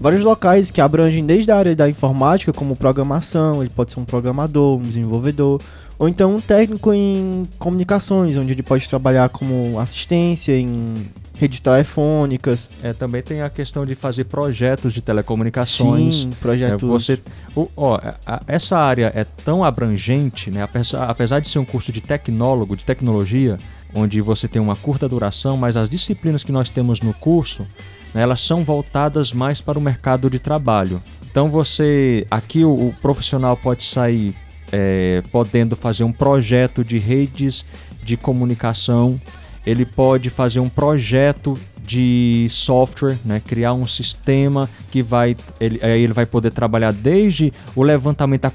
vários 0.00 0.22
locais 0.22 0.70
que 0.70 0.80
abrangem 0.80 1.24
desde 1.24 1.50
a 1.50 1.56
área 1.56 1.76
da 1.76 1.88
informática, 1.88 2.52
como 2.52 2.76
programação, 2.76 3.62
ele 3.62 3.70
pode 3.70 3.92
ser 3.92 4.00
um 4.00 4.04
programador, 4.04 4.78
um 4.78 4.82
desenvolvedor, 4.82 5.60
ou 5.98 6.08
então 6.08 6.34
um 6.34 6.40
técnico 6.40 6.92
em 6.92 7.44
comunicações, 7.58 8.36
onde 8.36 8.52
ele 8.52 8.62
pode 8.62 8.88
trabalhar 8.88 9.28
como 9.28 9.78
assistência 9.78 10.58
em 10.58 10.94
redes 11.38 11.60
telefônicas. 11.60 12.68
É, 12.82 12.92
também 12.92 13.22
tem 13.22 13.42
a 13.42 13.50
questão 13.50 13.84
de 13.84 13.94
fazer 13.94 14.24
projetos 14.24 14.92
de 14.92 15.00
telecomunicações. 15.00 16.16
Sim, 16.16 16.30
projetos. 16.40 16.82
É, 16.82 16.86
você, 16.86 17.22
o, 17.56 17.68
ó, 17.76 18.00
a, 18.26 18.40
essa 18.46 18.78
área 18.78 19.12
é 19.14 19.24
tão 19.24 19.64
abrangente, 19.64 20.50
né? 20.50 20.62
Apesar, 20.62 21.04
apesar 21.04 21.40
de 21.40 21.48
ser 21.48 21.58
um 21.58 21.64
curso 21.64 21.92
de 21.92 22.00
tecnólogo, 22.00 22.76
de 22.76 22.84
tecnologia, 22.84 23.58
onde 23.94 24.20
você 24.20 24.48
tem 24.48 24.60
uma 24.60 24.76
curta 24.76 25.08
duração, 25.08 25.56
mas 25.56 25.76
as 25.76 25.88
disciplinas 25.88 26.42
que 26.42 26.52
nós 26.52 26.68
temos 26.68 27.00
no 27.00 27.14
curso, 27.14 27.66
né, 28.12 28.22
elas 28.22 28.40
são 28.40 28.64
voltadas 28.64 29.32
mais 29.32 29.60
para 29.60 29.78
o 29.78 29.82
mercado 29.82 30.28
de 30.28 30.38
trabalho. 30.38 31.00
Então 31.30 31.48
você, 31.48 32.26
aqui 32.30 32.64
o, 32.64 32.72
o 32.72 32.94
profissional 33.00 33.56
pode 33.56 33.84
sair 33.84 34.34
é, 34.72 35.22
podendo 35.30 35.76
fazer 35.76 36.04
um 36.04 36.12
projeto 36.12 36.84
de 36.84 36.98
redes 36.98 37.64
de 38.02 38.16
comunicação 38.16 39.20
ele 39.66 39.84
pode 39.84 40.30
fazer 40.30 40.60
um 40.60 40.68
projeto 40.68 41.58
de 41.86 42.46
software, 42.50 43.18
né, 43.24 43.40
criar 43.44 43.74
um 43.74 43.86
sistema 43.86 44.68
que 44.90 45.02
vai, 45.02 45.36
ele, 45.60 45.78
aí 45.82 46.02
ele 46.02 46.12
vai 46.12 46.24
poder 46.24 46.50
trabalhar 46.50 46.92
desde 46.92 47.52
o 47.76 47.82
levantamento, 47.82 48.46
a 48.46 48.52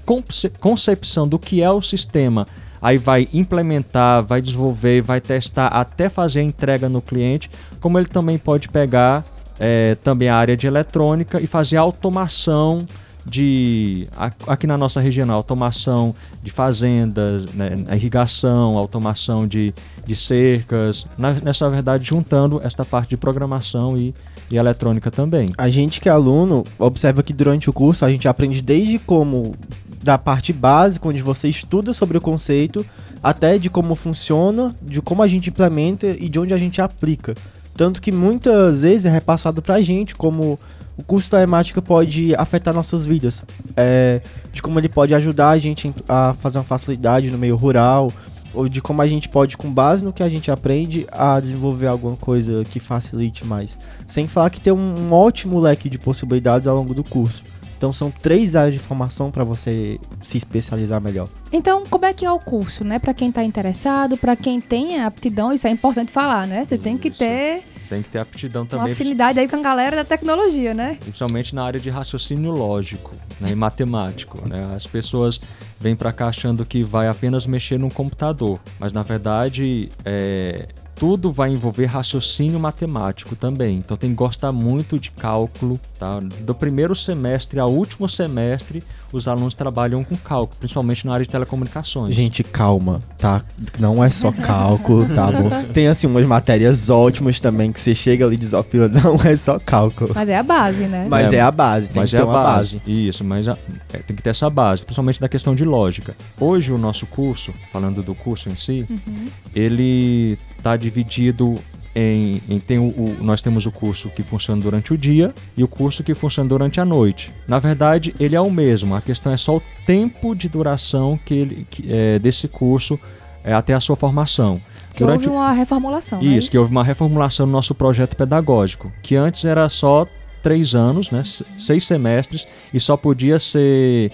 concepção 0.60 1.28
do 1.28 1.38
que 1.38 1.62
é 1.62 1.70
o 1.70 1.82
sistema, 1.82 2.48
aí 2.82 2.98
vai 2.98 3.28
implementar, 3.32 4.24
vai 4.24 4.42
desenvolver, 4.42 5.02
vai 5.02 5.22
testar 5.22 5.68
até 5.68 6.10
fazer 6.10 6.40
a 6.40 6.44
entrega 6.44 6.90
no 6.90 7.02
cliente, 7.02 7.52
como 7.80 8.00
ele 8.00 8.08
também 8.08 8.38
pode 8.38 8.68
pegar 8.68 9.24
é, 9.60 9.96
também 9.96 10.30
a 10.30 10.36
área 10.36 10.58
de 10.58 10.66
eletrônica 10.66 11.40
e 11.40 11.46
fazer 11.46 11.78
automação 11.78 12.88
de 13.30 14.08
aqui 14.48 14.66
na 14.66 14.78
nossa 14.78 15.00
região, 15.00 15.30
automação 15.32 16.16
de 16.44 16.52
fazendas, 16.52 17.46
né, 17.54 17.72
irrigação, 17.94 18.78
automação 18.78 19.48
de, 19.48 19.74
de 20.06 20.16
cercas, 20.16 21.06
na, 21.18 21.34
nessa 21.34 21.70
verdade 21.70 22.08
juntando 22.08 22.60
esta 22.64 22.84
parte 22.84 23.10
de 23.10 23.18
programação 23.18 23.98
e, 23.98 24.14
e 24.50 24.58
eletrônica 24.58 25.12
também. 25.12 25.52
A 25.58 25.70
gente 25.70 26.02
que 26.02 26.10
é 26.10 26.12
aluno 26.12 26.64
observa 26.78 27.22
que 27.22 27.34
durante 27.34 27.70
o 27.70 27.74
curso 27.74 28.04
a 28.04 28.10
gente 28.10 28.28
aprende 28.28 28.62
desde 28.62 28.98
como 28.98 29.54
da 30.02 30.18
parte 30.18 30.52
básica, 30.54 31.08
onde 31.08 31.22
você 31.22 31.50
estuda 31.50 31.94
sobre 31.94 32.18
o 32.18 32.22
conceito, 32.22 32.86
até 33.22 33.58
de 33.58 33.70
como 33.70 33.96
funciona, 33.96 34.74
de 34.82 35.02
como 35.02 35.22
a 35.22 35.28
gente 35.28 35.50
implementa 35.50 36.08
e 36.08 36.30
de 36.30 36.40
onde 36.40 36.54
a 36.54 36.58
gente 36.58 36.82
aplica. 36.82 37.36
Tanto 37.76 38.02
que 38.02 38.12
muitas 38.12 38.82
vezes 38.82 39.06
é 39.06 39.10
repassado 39.10 39.62
pra 39.62 39.82
gente 39.82 40.16
como 40.16 40.60
o 41.00 41.04
curso 41.04 41.32
da 41.32 41.40
temática 41.40 41.82
pode 41.82 42.36
afetar 42.36 42.74
nossas 42.74 43.06
vidas. 43.06 43.46
É, 43.78 44.22
de 44.52 44.62
como 44.62 44.78
ele 44.78 44.90
pode 44.90 45.16
ajudar 45.16 45.52
a 45.52 45.58
gente 45.58 45.94
a 46.10 46.36
fazer 46.42 46.58
uma 46.58 46.66
facilidade 46.66 47.32
no 47.32 47.38
meio 47.38 47.56
rural, 47.56 48.12
ou 48.54 48.68
de 48.68 48.82
como 48.82 49.02
a 49.02 49.08
gente 49.08 49.30
pode, 49.30 49.56
com 49.56 49.72
base 49.72 50.04
no 50.04 50.12
que 50.12 50.22
a 50.22 50.28
gente 50.28 50.52
aprende, 50.52 51.08
a 51.10 51.40
desenvolver 51.40 51.88
alguma 51.88 52.18
coisa 52.18 52.66
que 52.66 52.82
facilite 52.82 53.46
mais. 53.46 53.80
Sem 54.06 54.28
falar 54.28 54.50
que 54.50 54.60
tem 54.60 54.74
um, 54.74 55.00
um 55.00 55.14
ótimo 55.14 55.58
leque 55.58 55.90
de 55.90 55.98
possibilidades 55.98 56.68
ao 56.68 56.76
longo 56.76 56.94
do 56.94 57.04
curso. 57.04 57.44
Então 57.78 57.94
são 57.94 58.12
três 58.12 58.58
áreas 58.58 58.74
de 58.74 58.80
formação 58.80 59.32
para 59.32 59.46
você 59.46 59.98
se 60.22 60.38
especializar 60.38 61.00
melhor. 61.00 61.30
Então, 61.50 61.86
como 61.90 62.06
é 62.06 62.12
que 62.12 62.26
é 62.26 62.32
o 62.32 62.38
curso, 62.40 62.84
né? 62.84 63.00
Para 63.00 63.14
quem 63.14 63.30
está 63.30 63.42
interessado, 63.42 64.18
para 64.18 64.36
quem 64.36 64.60
tem 64.60 65.02
aptidão, 65.02 65.54
isso 65.54 65.66
é 65.66 65.70
importante 65.70 66.12
falar, 66.12 66.46
né? 66.46 66.66
Você 66.66 66.78
tem 66.78 66.98
que 66.98 67.10
ter 67.10 67.64
tem 67.90 68.04
que 68.04 68.10
ter 68.10 68.20
aptidão 68.20 68.66
também. 68.66 68.86
Uma 68.86 68.94
afinidade 68.94 69.40
aí 69.40 69.48
com 69.48 69.56
a 69.56 69.62
galera 69.62 69.96
da 69.98 70.06
tecnologia, 70.06 70.74
né? 70.74 70.98
Principalmente 71.02 71.56
na 71.56 71.64
área 71.64 71.80
de 71.80 71.90
raciocínio 71.90 72.52
lógico 72.52 73.16
né, 73.42 73.52
e 73.52 73.56
matemático. 73.56 74.48
Né? 74.48 74.72
As 74.76 74.86
pessoas 74.86 75.42
vêm 75.80 75.96
para 75.96 76.14
cá 76.14 76.28
achando 76.28 76.66
que 76.66 76.84
vai 76.84 77.08
apenas 77.08 77.48
mexer 77.48 77.80
num 77.80 77.90
computador, 77.90 78.60
mas 78.80 78.92
na 78.92 79.02
verdade 79.02 79.90
é, 80.06 80.68
tudo 81.00 81.32
vai 81.32 81.50
envolver 81.50 81.86
raciocínio 81.86 82.60
matemático 82.60 83.36
também. 83.36 83.78
Então 83.78 83.96
tem 83.96 84.10
que 84.10 84.16
gostar 84.18 84.52
muito 84.52 85.00
de 85.00 85.10
cálculo, 85.12 85.80
tá? 85.98 86.20
Do 86.42 86.54
primeiro 86.54 86.94
semestre 86.94 87.58
ao 87.58 87.72
último 87.72 88.08
semestre, 88.10 88.84
os 89.12 89.28
alunos 89.28 89.54
trabalham 89.54 90.04
com 90.04 90.16
cálculo, 90.18 90.58
principalmente 90.60 91.06
na 91.06 91.14
área 91.14 91.26
de 91.26 91.32
telecomunicações. 91.32 92.14
Gente, 92.14 92.44
calma, 92.44 93.02
tá? 93.18 93.42
Não 93.80 94.04
é 94.04 94.10
só 94.10 94.32
cálculo, 94.32 95.08
tá 95.08 95.32
bom? 95.32 95.50
Tem 95.74 95.88
assim 95.88 96.06
umas 96.06 96.26
matérias 96.26 96.90
ótimas 96.90 97.40
também 97.40 97.72
que 97.72 97.80
você 97.80 97.96
chega 97.96 98.26
ali 98.26 98.36
e 98.36 98.38
diz, 98.38 98.54
ó, 98.54 98.64
não 99.04 99.16
é 99.24 99.38
só 99.38 99.58
cálculo. 99.58 100.12
Mas 100.14 100.28
é 100.28 100.38
a 100.38 100.44
base, 100.44 100.84
né? 100.84 101.08
Mas 101.10 101.32
é, 101.32 101.38
é 101.38 101.42
a 101.42 101.52
base, 101.52 101.92
tem 101.92 102.02
mas 102.02 102.10
que 102.10 102.18
é 102.18 102.20
ter 102.20 102.26
uma 102.26 102.34
base. 102.34 102.78
base. 102.78 103.08
Isso, 103.08 103.24
mas 103.24 103.48
a, 103.48 103.58
é, 103.94 104.00
tem 104.00 104.16
que 104.16 104.22
ter 104.22 104.32
essa 104.32 104.50
base, 104.50 104.84
principalmente 104.84 105.22
da 105.22 105.30
questão 105.30 105.56
de 105.56 105.64
lógica. 105.64 106.14
Hoje 106.40 106.74
o 106.74 106.78
nosso 106.78 107.06
curso, 107.06 107.54
falando 107.72 108.04
do 108.04 108.14
curso 108.14 108.50
em 108.50 108.56
si, 108.56 108.86
uhum. 108.90 109.26
ele 109.56 110.38
está 110.60 110.78
dividido 110.78 111.56
em, 111.96 112.42
em 112.48 112.60
tem 112.60 112.78
o, 112.78 112.88
o, 112.88 113.18
nós 113.22 113.42
temos 113.42 113.66
o 113.66 113.72
curso 113.72 114.10
que 114.10 114.22
funciona 114.22 114.62
durante 114.62 114.94
o 114.94 114.98
dia 114.98 115.34
e 115.58 115.64
o 115.64 115.68
curso 115.68 116.04
que 116.04 116.14
funciona 116.14 116.48
durante 116.48 116.80
a 116.80 116.86
noite. 116.86 117.32
Na 117.48 117.60
verdade, 117.60 118.14
ele 118.20 118.36
é 118.36 118.42
o 118.42 118.52
mesmo. 118.52 118.96
A 118.96 119.02
questão 119.02 119.34
é 119.34 119.38
só 119.38 119.58
o 119.58 119.62
tempo 119.86 120.36
de 120.36 120.48
duração 120.48 121.20
que 121.26 121.34
ele, 121.34 121.68
que, 121.70 121.86
é, 121.90 122.20
desse 122.20 122.48
curso 122.48 123.00
é, 123.44 123.54
até 123.54 123.74
a 123.74 123.80
sua 123.80 123.96
formação. 123.96 124.62
Que 124.94 125.00
durante 125.00 125.28
houve 125.28 125.38
uma 125.38 125.52
reformulação. 125.52 126.20
Isso, 126.20 126.30
é 126.30 126.38
isso, 126.38 126.52
que 126.52 126.58
houve 126.58 126.72
uma 126.72 126.84
reformulação 126.84 127.46
no 127.46 127.52
nosso 127.52 127.74
projeto 127.74 128.16
pedagógico, 128.16 128.92
que 129.02 129.16
antes 129.16 129.46
era 129.46 129.68
só 129.70 130.06
três 130.44 130.74
anos, 130.74 131.12
né, 131.12 131.24
seis 131.58 131.86
semestres, 131.86 132.48
e 132.74 132.80
só 132.80 132.96
podia 132.96 133.40
ser 133.40 134.10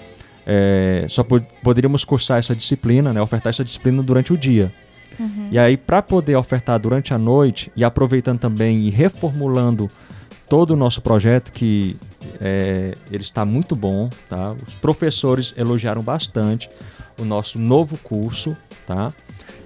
é, 0.45 1.05
só 1.09 1.23
pod 1.23 1.45
poderíamos 1.63 2.03
cursar 2.03 2.39
essa 2.39 2.55
disciplina, 2.55 3.13
né, 3.13 3.21
ofertar 3.21 3.49
essa 3.49 3.63
disciplina 3.63 4.01
durante 4.03 4.31
o 4.31 4.37
dia. 4.37 4.71
Uhum. 5.19 5.47
E 5.51 5.57
aí, 5.57 5.77
para 5.77 6.01
poder 6.01 6.35
ofertar 6.35 6.79
durante 6.79 7.13
a 7.13 7.17
noite 7.17 7.71
e 7.75 7.83
aproveitando 7.83 8.39
também 8.39 8.81
e 8.81 8.89
reformulando 8.89 9.89
todo 10.49 10.71
o 10.71 10.75
nosso 10.75 11.01
projeto, 11.01 11.51
que 11.51 11.95
é, 12.39 12.93
ele 13.11 13.23
está 13.23 13.45
muito 13.45 13.75
bom, 13.75 14.09
tá? 14.29 14.55
Os 14.65 14.73
professores 14.75 15.53
elogiaram 15.57 16.01
bastante 16.01 16.69
o 17.19 17.25
nosso 17.25 17.57
novo 17.57 17.97
curso, 17.97 18.55
tá? 18.85 19.11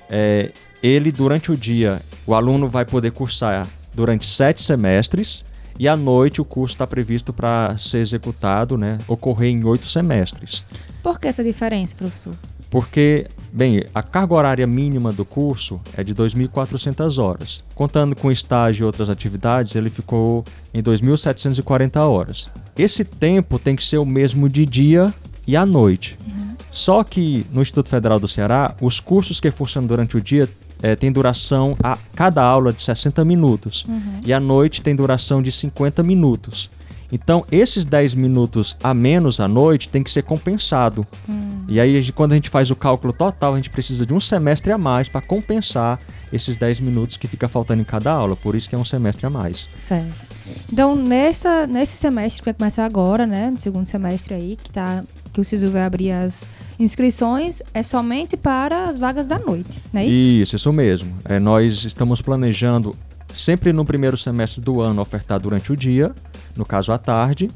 É, 0.10 0.52
ele, 0.82 1.12
durante 1.12 1.52
o 1.52 1.58
dia, 1.58 2.02
o 2.26 2.34
aluno 2.34 2.70
vai 2.70 2.86
poder 2.86 3.12
cursar 3.12 3.68
durante 3.94 4.30
sete 4.30 4.64
semestres 4.64 5.44
e 5.78 5.88
à 5.88 5.96
noite 5.96 6.42
o 6.42 6.46
curso 6.46 6.76
está 6.76 6.86
previsto 6.86 7.34
para 7.34 7.78
ser 7.78 8.00
executado, 8.00 8.78
né? 8.78 8.98
Ocorrer 9.08 9.50
em 9.50 9.64
oito 9.64 9.88
semestres. 9.88 10.64
Por 11.02 11.20
que 11.20 11.28
essa 11.28 11.44
diferença, 11.44 11.96
professor? 11.96 12.34
Porque 12.70 13.28
Bem, 13.52 13.84
a 13.94 14.04
carga 14.04 14.34
horária 14.34 14.68
mínima 14.68 15.12
do 15.12 15.26
curso 15.26 15.80
é 15.96 16.04
de 16.04 16.14
2.400 16.14 17.22
horas. 17.22 17.64
Contando 17.74 18.16
com 18.16 18.32
estágio 18.32 18.84
e 18.84 18.86
outras 18.86 19.10
atividades, 19.10 19.76
ele 19.76 19.90
ficou 19.90 20.46
em 20.74 20.82
2.740 20.82 21.98
horas. 21.98 22.48
Esse 22.78 23.04
tempo 23.04 23.58
tem 23.58 23.76
que 23.76 23.84
ser 23.84 23.98
o 23.98 24.06
mesmo 24.06 24.48
de 24.48 24.66
dia 24.66 25.14
e 25.48 25.58
à 25.58 25.66
noite. 25.66 26.18
Uhum. 26.28 26.56
Só 26.72 27.04
que 27.04 27.46
no 27.52 27.62
Instituto 27.62 27.90
Federal 27.90 28.20
do 28.20 28.28
Ceará, 28.28 28.76
os 28.80 29.00
cursos 29.00 29.40
que 29.40 29.50
funcionam 29.50 29.88
durante 29.88 30.16
o 30.16 30.22
dia 30.22 30.48
é, 30.82 30.96
tem 30.96 31.12
duração 31.12 31.76
a 31.84 31.98
cada 32.16 32.42
aula 32.44 32.72
de 32.72 32.82
60 32.82 33.26
minutos 33.26 33.84
uhum. 33.86 34.22
e 34.26 34.32
à 34.32 34.40
noite 34.40 34.82
tem 34.82 34.96
duração 34.96 35.42
de 35.42 35.52
50 35.52 36.04
minutos. 36.04 36.70
Então, 37.12 37.44
esses 37.52 37.84
10 37.86 38.14
minutos 38.14 38.78
a 38.84 38.94
menos 38.94 39.40
à 39.40 39.48
noite 39.48 39.90
tem 39.90 40.04
que 40.04 40.12
ser 40.12 40.24
compensado. 40.24 41.06
Hum. 41.28 41.49
E 41.70 41.80
aí, 41.80 42.12
quando 42.12 42.32
a 42.32 42.36
gente 42.36 42.50
faz 42.50 42.72
o 42.72 42.76
cálculo 42.76 43.14
total, 43.14 43.54
a 43.54 43.56
gente 43.58 43.70
precisa 43.70 44.06
de 44.06 44.14
um 44.14 44.20
semestre 44.20 44.72
a 44.72 44.78
mais 44.78 45.08
para 45.08 45.22
compensar 45.22 46.00
esses 46.34 46.56
10 46.56 46.80
minutos 46.80 47.16
que 47.16 47.28
fica 47.28 47.48
faltando 47.48 47.82
em 47.82 47.86
cada 47.86 48.12
aula. 48.12 48.36
Por 48.36 48.56
isso 48.56 48.68
que 48.68 48.74
é 48.74 48.78
um 48.78 48.84
semestre 48.84 49.26
a 49.26 49.30
mais. 49.30 49.70
Certo. 49.76 50.28
Então, 50.72 50.96
nessa, 50.96 51.68
nesse 51.68 51.96
semestre 51.96 52.42
que 52.42 52.46
vai 52.46 52.54
começar 52.56 52.86
agora, 52.86 53.28
né? 53.28 53.52
No 53.52 53.60
segundo 53.60 53.86
semestre 53.86 54.34
aí, 54.34 54.58
que, 54.62 54.72
tá, 54.72 55.04
que 55.32 55.40
o 55.40 55.44
SISU 55.44 55.70
vai 55.70 55.84
abrir 55.84 56.12
as 56.12 56.48
inscrições 56.80 57.62
é 57.74 57.84
somente 57.84 58.36
para 58.36 58.88
as 58.88 58.98
vagas 58.98 59.28
da 59.28 59.38
noite, 59.38 59.82
não 59.94 60.02
é 60.02 60.06
isso? 60.06 60.18
Isso, 60.18 60.56
isso 60.56 60.74
mesmo. 60.74 61.14
É, 61.26 61.40
nós 61.40 61.84
estamos 61.84 62.22
planejando 62.22 62.96
sempre 63.34 63.72
no 63.72 63.86
primeiro 63.86 64.18
semestre 64.18 64.62
do 64.62 64.82
ano 64.82 65.02
ofertar 65.02 65.40
durante 65.40 65.72
o 65.72 65.78
dia, 65.78 66.14
no 66.56 66.66
caso 66.66 66.92
à 66.92 66.98
tarde, 66.98 67.50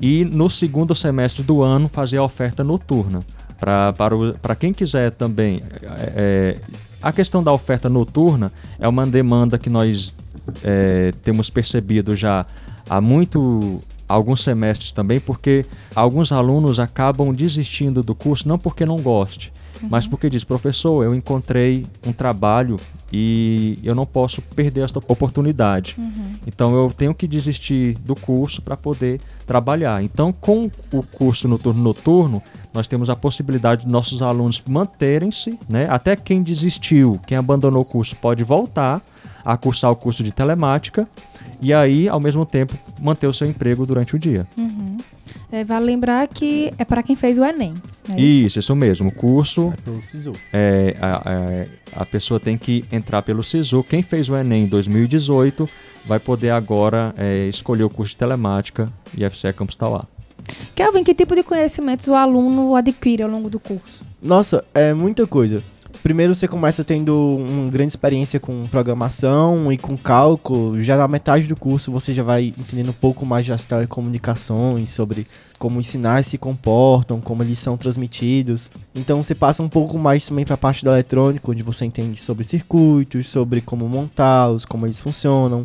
e 0.00 0.24
no 0.24 0.48
segundo 0.48 0.94
semestre 0.94 1.42
do 1.42 1.62
ano 1.62 1.88
fazer 1.88 2.18
a 2.18 2.22
oferta 2.22 2.62
noturna. 2.62 3.20
Pra, 3.58 3.92
para, 3.92 4.16
o- 4.16 4.34
para 4.34 4.54
quem 4.54 4.72
quiser 4.72 5.10
também. 5.12 5.62
é, 5.82 6.12
é, 6.16 6.58
a 7.02 7.12
questão 7.12 7.42
da 7.42 7.52
oferta 7.52 7.88
noturna 7.88 8.50
é 8.78 8.86
uma 8.88 9.06
demanda 9.06 9.58
que 9.58 9.70
nós 9.70 10.14
é, 10.62 11.12
temos 11.24 11.48
percebido 11.50 12.14
já 12.16 12.44
há 12.88 13.00
muito 13.00 13.80
alguns 14.08 14.42
semestres 14.42 14.92
também, 14.92 15.18
porque 15.18 15.64
alguns 15.94 16.30
alunos 16.32 16.78
acabam 16.78 17.32
desistindo 17.32 18.02
do 18.02 18.14
curso 18.14 18.48
não 18.48 18.58
porque 18.58 18.86
não 18.86 18.96
goste, 18.98 19.52
mas 19.90 20.06
porque 20.06 20.30
diz, 20.30 20.44
professor, 20.44 21.04
eu 21.04 21.14
encontrei 21.14 21.84
um 22.06 22.12
trabalho 22.12 22.78
e 23.12 23.78
eu 23.82 23.94
não 23.94 24.06
posso 24.06 24.40
perder 24.42 24.84
esta 24.84 24.98
oportunidade. 24.98 25.96
Então 26.46 26.74
eu 26.74 26.92
tenho 26.96 27.14
que 27.14 27.26
desistir 27.26 27.94
do 28.04 28.14
curso 28.14 28.62
para 28.62 28.76
poder 28.76 29.20
trabalhar. 29.46 30.02
Então, 30.02 30.32
com 30.32 30.70
o 30.92 31.02
curso 31.02 31.46
noturno 31.48 31.82
noturno, 31.82 32.42
nós 32.76 32.86
temos 32.86 33.08
a 33.10 33.16
possibilidade 33.16 33.84
de 33.86 33.90
nossos 33.90 34.20
alunos 34.22 34.62
manterem-se, 34.66 35.58
né? 35.68 35.86
Até 35.90 36.14
quem 36.14 36.42
desistiu, 36.42 37.18
quem 37.26 37.36
abandonou 37.36 37.82
o 37.82 37.84
curso, 37.84 38.14
pode 38.16 38.44
voltar 38.44 39.02
a 39.44 39.56
cursar 39.56 39.90
o 39.90 39.96
curso 39.96 40.22
de 40.22 40.30
telemática 40.30 41.08
e 41.60 41.72
aí, 41.72 42.08
ao 42.08 42.20
mesmo 42.20 42.44
tempo, 42.44 42.74
manter 43.00 43.26
o 43.26 43.32
seu 43.32 43.48
emprego 43.48 43.86
durante 43.86 44.14
o 44.14 44.18
dia. 44.18 44.46
É, 45.50 45.62
vale 45.64 45.86
lembrar 45.86 46.26
que 46.26 46.72
é 46.76 46.84
para 46.84 47.02
quem 47.02 47.14
fez 47.14 47.38
o 47.38 47.44
Enem. 47.44 47.72
é 48.12 48.20
Isso, 48.20 48.58
isso 48.58 48.74
mesmo. 48.76 49.08
O 49.08 49.12
curso 49.12 49.72
Pelo 49.84 50.02
SISU. 50.02 50.32
é, 50.52 50.96
a, 51.00 51.16
a- 51.16 52.02
a 52.02 52.04
pessoa 52.06 52.38
tem 52.40 52.58
que 52.58 52.84
entrar 52.92 53.22
pelo 53.22 53.42
SISU. 53.42 53.82
Quem 53.84 54.02
fez 54.02 54.28
o 54.28 54.36
Enem 54.36 54.64
em 54.64 54.68
2018 54.68 55.68
vai 56.04 56.18
poder 56.18 56.50
agora 56.50 57.14
é, 57.16 57.46
escolher 57.48 57.84
o 57.84 57.88
curso 57.90 58.12
de 58.12 58.18
telemática 58.18 58.86
e 59.16 59.24
FCE 59.24 59.52
Campus 59.52 59.76
Tauá. 59.76 60.04
Kelvin, 60.74 61.04
que 61.04 61.14
tipo 61.14 61.34
de 61.34 61.42
conhecimentos 61.42 62.06
o 62.08 62.14
aluno 62.14 62.74
adquire 62.74 63.22
ao 63.22 63.30
longo 63.30 63.48
do 63.48 63.58
curso? 63.58 64.04
Nossa, 64.22 64.64
é 64.74 64.92
muita 64.92 65.26
coisa. 65.26 65.62
Primeiro 66.02 66.34
você 66.34 66.46
começa 66.46 66.84
tendo 66.84 67.36
uma 67.36 67.68
grande 67.68 67.90
experiência 67.90 68.38
com 68.38 68.62
programação 68.62 69.72
e 69.72 69.76
com 69.76 69.96
cálculo. 69.96 70.80
Já 70.80 70.96
na 70.96 71.08
metade 71.08 71.46
do 71.46 71.56
curso 71.56 71.90
você 71.90 72.14
já 72.14 72.22
vai 72.22 72.54
entendendo 72.56 72.90
um 72.90 72.92
pouco 72.92 73.26
mais 73.26 73.46
das 73.46 73.64
telecomunicações, 73.64 74.90
sobre 74.90 75.26
como 75.58 75.80
os 75.80 75.86
sinais 75.88 76.26
se 76.26 76.38
comportam, 76.38 77.20
como 77.20 77.42
eles 77.42 77.58
são 77.58 77.76
transmitidos. 77.76 78.70
Então 78.94 79.20
você 79.22 79.34
passa 79.34 79.62
um 79.62 79.68
pouco 79.68 79.98
mais 79.98 80.24
também 80.24 80.44
para 80.44 80.54
a 80.54 80.58
parte 80.58 80.84
da 80.84 80.92
eletrônica, 80.92 81.50
onde 81.50 81.64
você 81.64 81.84
entende 81.84 82.20
sobre 82.20 82.44
circuitos, 82.44 83.28
sobre 83.28 83.60
como 83.60 83.88
montá-los, 83.88 84.64
como 84.64 84.86
eles 84.86 85.00
funcionam. 85.00 85.64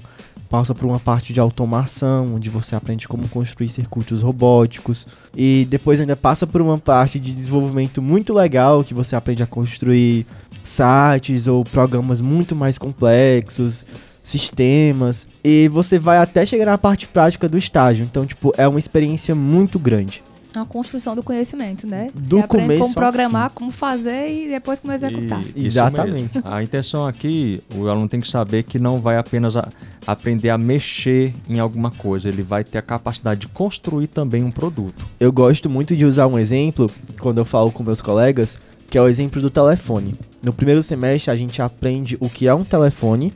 Passa 0.52 0.76
por 0.76 0.86
uma 0.86 1.00
parte 1.00 1.32
de 1.32 1.40
automação, 1.40 2.36
onde 2.36 2.50
você 2.50 2.76
aprende 2.76 3.08
como 3.08 3.26
construir 3.30 3.70
circuitos 3.70 4.22
robóticos. 4.22 5.08
E 5.34 5.66
depois 5.70 6.02
ainda 6.02 6.18
passa 6.18 6.46
por 6.46 6.62
uma 6.62 6.78
parte 6.78 7.22
de 7.22 7.34
desenvolvimento 7.34 8.02
muito 8.02 8.34
legal, 8.34 8.84
que 8.84 8.94
você 8.94 9.16
aprende 9.16 9.42
a 9.42 9.48
construir 9.48 10.26
sites 10.62 11.48
ou 11.48 11.64
programas 11.64 12.20
muito 12.20 12.54
mais 12.54 12.78
complexos, 12.78 13.86
sistemas. 14.22 15.26
E 15.42 15.70
você 15.70 15.98
vai 15.98 16.18
até 16.18 16.46
chegar 16.46 16.66
na 16.66 16.78
parte 16.78 17.08
prática 17.08 17.48
do 17.48 17.58
estágio. 17.58 18.04
Então, 18.04 18.26
tipo, 18.26 18.52
é 18.58 18.68
uma 18.68 18.78
experiência 18.78 19.34
muito 19.34 19.80
grande. 19.80 20.22
É 20.54 20.58
uma 20.60 20.66
construção 20.66 21.16
do 21.16 21.24
conhecimento, 21.24 21.88
né? 21.88 22.10
Do 22.14 22.38
Você 22.38 22.40
aprende 22.44 22.68
começo 22.68 22.80
como 22.82 22.90
ao 23.06 23.12
programar, 23.12 23.50
como 23.52 23.72
fazer 23.72 24.28
e 24.30 24.48
depois 24.50 24.80
como 24.82 24.92
executar. 24.94 25.42
E- 25.56 25.66
Exatamente. 25.66 26.40
A 26.44 26.62
intenção 26.62 27.08
aqui, 27.08 27.62
o 27.74 27.88
aluno 27.88 28.08
tem 28.10 28.20
que 28.20 28.30
saber 28.30 28.64
que 28.64 28.78
não 28.78 29.00
vai 29.00 29.18
apenas 29.18 29.56
a- 29.56 29.70
aprender 30.06 30.50
a 30.50 30.58
mexer 30.58 31.34
em 31.48 31.60
alguma 31.60 31.90
coisa, 31.90 32.28
ele 32.28 32.44
vai 32.44 32.64
ter 32.66 32.78
a 32.80 32.82
capacidade 32.82 33.42
de 33.42 33.48
construir 33.48 34.08
também 34.08 34.44
um 34.44 34.52
produto. 34.52 35.06
Eu 35.20 35.32
gosto 35.32 35.70
muito 35.70 35.96
de 35.96 36.06
usar 36.06 36.28
um 36.28 36.38
exemplo 36.38 36.92
quando 37.20 37.38
eu 37.38 37.46
falo 37.46 37.72
com 37.72 37.82
meus 37.84 38.02
colegas, 38.02 38.58
que 38.90 38.98
é 38.98 39.02
o 39.02 39.08
exemplo 39.08 39.42
do 39.42 39.50
telefone. 39.50 40.16
No 40.44 40.52
primeiro 40.52 40.84
semestre 40.84 41.32
a 41.32 41.36
gente 41.38 41.62
aprende 41.62 42.18
o 42.20 42.30
que 42.30 42.46
é 42.48 42.54
um 42.54 42.66
telefone 42.66 43.32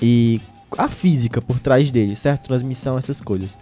e 0.00 0.40
a 0.76 0.88
física 0.88 1.40
por 1.40 1.58
trás 1.58 1.90
dele, 1.90 2.14
certo? 2.16 2.44
Transmissão, 2.44 2.98
essas 2.98 3.20
coisas. 3.20 3.56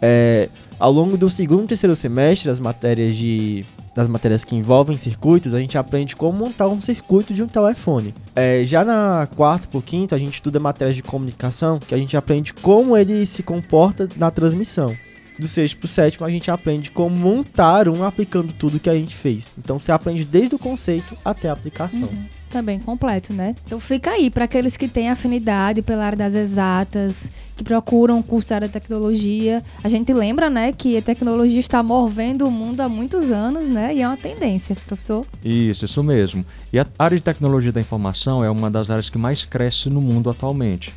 É, 0.00 0.48
ao 0.78 0.92
longo 0.92 1.16
do 1.16 1.28
segundo 1.28 1.64
e 1.64 1.68
terceiro 1.68 1.94
semestre, 1.94 2.50
as 2.50 2.60
matérias 2.60 3.16
de 3.16 3.64
das 3.94 4.06
matérias 4.06 4.44
que 4.44 4.54
envolvem 4.54 4.96
circuitos, 4.96 5.54
a 5.54 5.58
gente 5.58 5.76
aprende 5.76 6.14
como 6.14 6.38
montar 6.38 6.68
um 6.68 6.80
circuito 6.80 7.34
de 7.34 7.42
um 7.42 7.48
telefone. 7.48 8.14
É, 8.36 8.62
já 8.64 8.84
na 8.84 9.28
quarta 9.34 9.66
por 9.66 9.82
quinta, 9.82 10.14
a 10.14 10.18
gente 10.18 10.34
estuda 10.34 10.60
matérias 10.60 10.94
de 10.94 11.02
comunicação, 11.02 11.80
que 11.80 11.92
a 11.92 11.98
gente 11.98 12.16
aprende 12.16 12.54
como 12.54 12.96
ele 12.96 13.26
se 13.26 13.42
comporta 13.42 14.08
na 14.16 14.30
transmissão 14.30 14.94
do 15.38 15.48
sexto 15.48 15.78
pro 15.78 15.88
sétimo, 15.88 16.26
a 16.26 16.30
gente 16.30 16.50
aprende 16.50 16.90
como 16.90 17.16
montar 17.16 17.88
um 17.88 18.02
aplicando 18.02 18.52
tudo 18.52 18.80
que 18.80 18.90
a 18.90 18.94
gente 18.94 19.14
fez. 19.14 19.52
Então 19.56 19.78
você 19.78 19.92
aprende 19.92 20.24
desde 20.24 20.54
o 20.54 20.58
conceito 20.58 21.16
até 21.24 21.48
a 21.48 21.52
aplicação. 21.52 22.08
Também 22.50 22.78
completo, 22.78 23.32
né? 23.32 23.54
Então 23.64 23.78
fica 23.78 24.12
aí 24.12 24.30
para 24.30 24.44
aqueles 24.44 24.76
que 24.76 24.88
têm 24.88 25.10
afinidade 25.10 25.82
pela 25.82 26.04
área 26.04 26.16
das 26.16 26.34
exatas, 26.34 27.30
que 27.54 27.62
procuram 27.62 28.22
cursar 28.22 28.64
a 28.64 28.68
tecnologia. 28.68 29.62
A 29.84 29.88
gente 29.88 30.12
lembra, 30.14 30.48
né, 30.48 30.72
que 30.72 30.96
a 30.96 31.02
tecnologia 31.02 31.60
está 31.60 31.82
movendo 31.82 32.46
o 32.46 32.50
mundo 32.50 32.80
há 32.80 32.88
muitos 32.88 33.30
anos, 33.30 33.68
né? 33.68 33.94
E 33.94 34.00
é 34.00 34.08
uma 34.08 34.16
tendência, 34.16 34.74
professor. 34.86 35.26
Isso, 35.44 35.84
isso 35.84 36.02
mesmo. 36.02 36.44
E 36.72 36.78
a 36.78 36.86
área 36.98 37.18
de 37.18 37.22
tecnologia 37.22 37.70
da 37.70 37.80
informação 37.80 38.42
é 38.42 38.50
uma 38.50 38.70
das 38.70 38.88
áreas 38.88 39.10
que 39.10 39.18
mais 39.18 39.44
cresce 39.44 39.90
no 39.90 40.00
mundo 40.00 40.30
atualmente. 40.30 40.94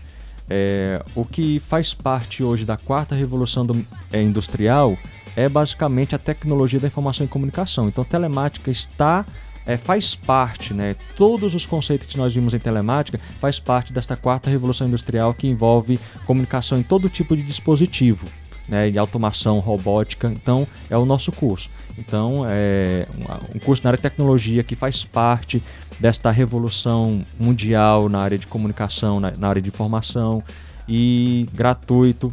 É, 0.54 1.02
o 1.16 1.24
que 1.24 1.60
faz 1.60 1.94
parte 1.94 2.44
hoje 2.44 2.66
da 2.66 2.76
quarta 2.76 3.16
revolução 3.16 3.66
do- 3.66 3.86
é, 4.12 4.22
industrial 4.22 4.98
é 5.34 5.48
basicamente 5.48 6.14
a 6.14 6.18
tecnologia 6.18 6.78
da 6.78 6.88
informação 6.88 7.26
e 7.26 7.30
comunicação. 7.30 7.88
Então, 7.88 8.04
telemática 8.04 8.70
está 8.70 9.26
é, 9.66 9.78
faz 9.78 10.14
parte, 10.16 10.74
né? 10.74 10.96
Todos 11.16 11.54
os 11.56 11.66
conceitos 11.66 12.08
que 12.08 12.18
nós 12.18 12.34
vimos 12.34 12.54
em 12.54 12.60
telemática 12.60 13.18
faz 13.40 13.60
parte 13.60 13.94
desta 13.94 14.18
quarta 14.18 14.50
revolução 14.50 14.88
industrial 14.88 15.34
que 15.34 15.48
envolve 15.48 16.00
comunicação 16.26 16.80
em 16.80 16.84
todo 16.84 17.08
tipo 17.08 17.38
de 17.38 17.44
dispositivo, 17.44 18.26
né? 18.68 18.90
E 18.90 18.98
automação, 18.98 19.60
robótica. 19.60 20.28
Então, 20.34 20.68
é 20.90 20.98
o 20.98 21.06
nosso 21.06 21.32
curso. 21.32 21.70
Então, 21.98 22.46
é 22.48 23.06
um- 23.54 23.58
um 23.58 23.60
curso 23.60 23.84
na 23.84 23.90
área 23.90 23.98
de 23.98 24.02
tecnologia 24.04 24.64
que 24.64 24.76
faz 24.76 25.04
parte 25.04 25.62
desta 26.00 26.32
revolução 26.32 27.22
mundial 27.40 28.10
na 28.10 28.20
área 28.20 28.38
de 28.38 28.48
comunicação, 28.48 29.20
na, 29.20 29.32
na 29.38 29.48
área 29.48 29.62
de 29.62 29.70
informação 29.70 30.42
e 30.88 31.48
gratuito. 31.54 32.32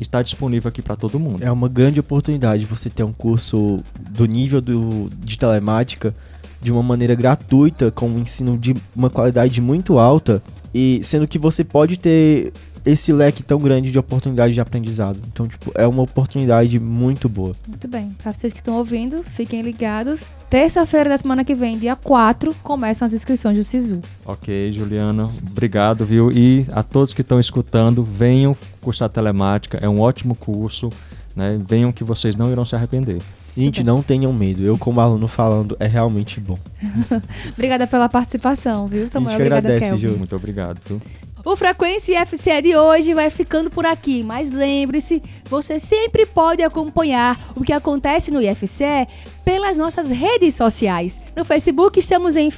Está 0.00 0.22
disponível 0.22 0.68
aqui 0.68 0.80
para 0.80 0.94
todo 0.94 1.18
mundo. 1.18 1.42
É 1.42 1.50
uma 1.50 1.68
grande 1.68 1.98
oportunidade 1.98 2.64
você 2.66 2.88
ter 2.88 3.02
um 3.02 3.12
curso 3.12 3.78
do 4.10 4.26
nível 4.26 4.60
do, 4.60 5.10
de 5.18 5.36
telemática 5.36 6.14
de 6.60 6.70
uma 6.70 6.82
maneira 6.82 7.14
gratuita, 7.14 7.90
com 7.90 8.08
um 8.08 8.18
ensino 8.18 8.56
de 8.56 8.74
uma 8.94 9.10
qualidade 9.10 9.60
muito 9.60 9.98
alta, 9.98 10.42
e 10.74 11.00
sendo 11.02 11.26
que 11.26 11.38
você 11.38 11.64
pode 11.64 11.96
ter 11.96 12.52
esse 12.88 13.12
leque 13.12 13.42
tão 13.42 13.58
grande 13.58 13.92
de 13.92 13.98
oportunidade 13.98 14.54
de 14.54 14.60
aprendizado. 14.60 15.20
Então, 15.30 15.46
tipo, 15.46 15.70
é 15.74 15.86
uma 15.86 16.02
oportunidade 16.02 16.80
muito 16.80 17.28
boa. 17.28 17.54
Muito 17.66 17.86
bem. 17.86 18.10
Para 18.22 18.32
vocês 18.32 18.50
que 18.52 18.60
estão 18.60 18.76
ouvindo, 18.76 19.22
fiquem 19.22 19.60
ligados. 19.60 20.30
Terça-feira 20.48 21.10
da 21.10 21.18
semana 21.18 21.44
que 21.44 21.54
vem, 21.54 21.78
dia 21.78 21.94
4, 21.94 22.54
começam 22.62 23.04
as 23.04 23.12
inscrições 23.12 23.58
do 23.58 23.62
SISU. 23.62 24.00
Ok, 24.24 24.72
Juliana, 24.72 25.28
obrigado, 25.50 26.06
viu? 26.06 26.32
E 26.32 26.66
a 26.72 26.82
todos 26.82 27.12
que 27.12 27.20
estão 27.20 27.38
escutando, 27.38 28.02
venham 28.02 28.56
cursar 28.80 29.10
telemática, 29.10 29.78
é 29.82 29.88
um 29.88 30.00
ótimo 30.00 30.34
curso, 30.34 30.90
né? 31.36 31.60
Venham 31.68 31.92
que 31.92 32.02
vocês 32.02 32.34
não 32.34 32.50
irão 32.50 32.64
se 32.64 32.74
arrepender. 32.74 33.20
Gente, 33.54 33.82
não 33.82 34.02
tenham 34.02 34.32
medo. 34.32 34.62
Eu, 34.62 34.78
como 34.78 35.00
aluno 35.00 35.26
falando, 35.26 35.76
é 35.80 35.86
realmente 35.86 36.38
bom. 36.38 36.56
Obrigada 37.52 37.88
pela 37.88 38.08
participação, 38.08 38.86
viu, 38.86 39.08
Samuel? 39.08 39.30
A 39.30 39.32
gente 39.32 39.46
Obrigada, 39.46 39.74
agradece. 39.74 40.08
Ju. 40.08 40.16
Muito 40.16 40.36
obrigado, 40.36 40.80
viu? 40.86 41.00
O 41.44 41.54
Frequência 41.54 42.26
FCE 42.26 42.62
de 42.62 42.76
hoje 42.76 43.14
vai 43.14 43.30
ficando 43.30 43.70
por 43.70 43.86
aqui, 43.86 44.24
mas 44.24 44.50
lembre-se, 44.50 45.22
você 45.44 45.78
sempre 45.78 46.26
pode 46.26 46.62
acompanhar 46.62 47.38
o 47.54 47.62
que 47.62 47.72
acontece 47.72 48.32
no 48.32 48.42
IFCE 48.42 49.06
pelas 49.44 49.78
nossas 49.78 50.10
redes 50.10 50.56
sociais. 50.56 51.20
No 51.36 51.44
Facebook 51.44 51.98
estamos 51.98 52.36
em 52.36 52.50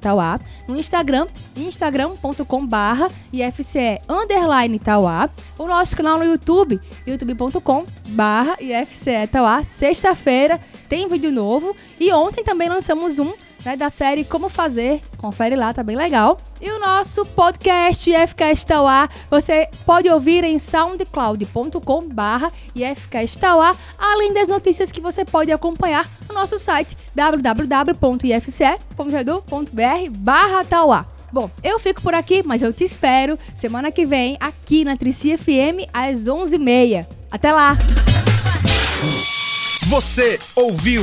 Tauá, 0.00 0.38
no 0.68 0.78
Instagram, 0.78 1.26
instagram.com/barra 1.56 3.08
IFCE 3.32 4.00
underline 4.08 4.78
Tauá, 4.78 5.28
o 5.58 5.66
nosso 5.66 5.96
canal 5.96 6.16
no 6.16 6.24
YouTube, 6.24 6.80
youtube.com/barra 7.06 8.56
IFCE 8.60 9.26
Tauá. 9.30 9.64
Sexta-feira 9.64 10.60
tem 10.88 11.08
vídeo 11.08 11.32
novo 11.32 11.76
e 11.98 12.12
ontem 12.12 12.44
também 12.44 12.68
lançamos 12.68 13.18
um 13.18 13.32
né, 13.64 13.76
da 13.76 13.90
série 13.90 14.24
Como 14.24 14.48
Fazer. 14.48 15.00
Confere 15.16 15.56
lá, 15.56 15.74
tá 15.74 15.82
bem 15.82 15.96
legal. 15.96 16.38
E 16.60 16.70
o 16.70 16.78
nosso 16.78 17.24
podcast 17.26 18.08
IFCast 18.10 18.66
Tauá, 18.66 19.08
você 19.30 19.68
pode 19.84 20.08
ouvir 20.08 20.44
em 20.44 20.58
soundcloud.com 20.58 22.08
barra 22.08 22.52
ifcastauá, 22.74 23.74
além 23.98 24.32
das 24.32 24.48
notícias 24.48 24.92
que 24.92 25.00
você 25.00 25.24
pode 25.24 25.52
acompanhar 25.52 26.08
no 26.28 26.34
nosso 26.34 26.58
site 26.58 26.96
www.ifce.edu.br 27.14 30.10
barra 30.10 30.64
tauá. 30.64 31.06
Bom, 31.30 31.50
eu 31.62 31.78
fico 31.78 32.00
por 32.00 32.14
aqui, 32.14 32.42
mas 32.44 32.62
eu 32.62 32.72
te 32.72 32.84
espero 32.84 33.38
semana 33.54 33.92
que 33.92 34.06
vem 34.06 34.38
aqui 34.40 34.82
na 34.84 34.96
Trici 34.96 35.36
FM 35.36 35.86
às 35.92 36.24
11h30. 36.24 37.06
Até 37.30 37.52
lá! 37.52 37.76
Você 39.88 40.38
ouviu 40.56 41.02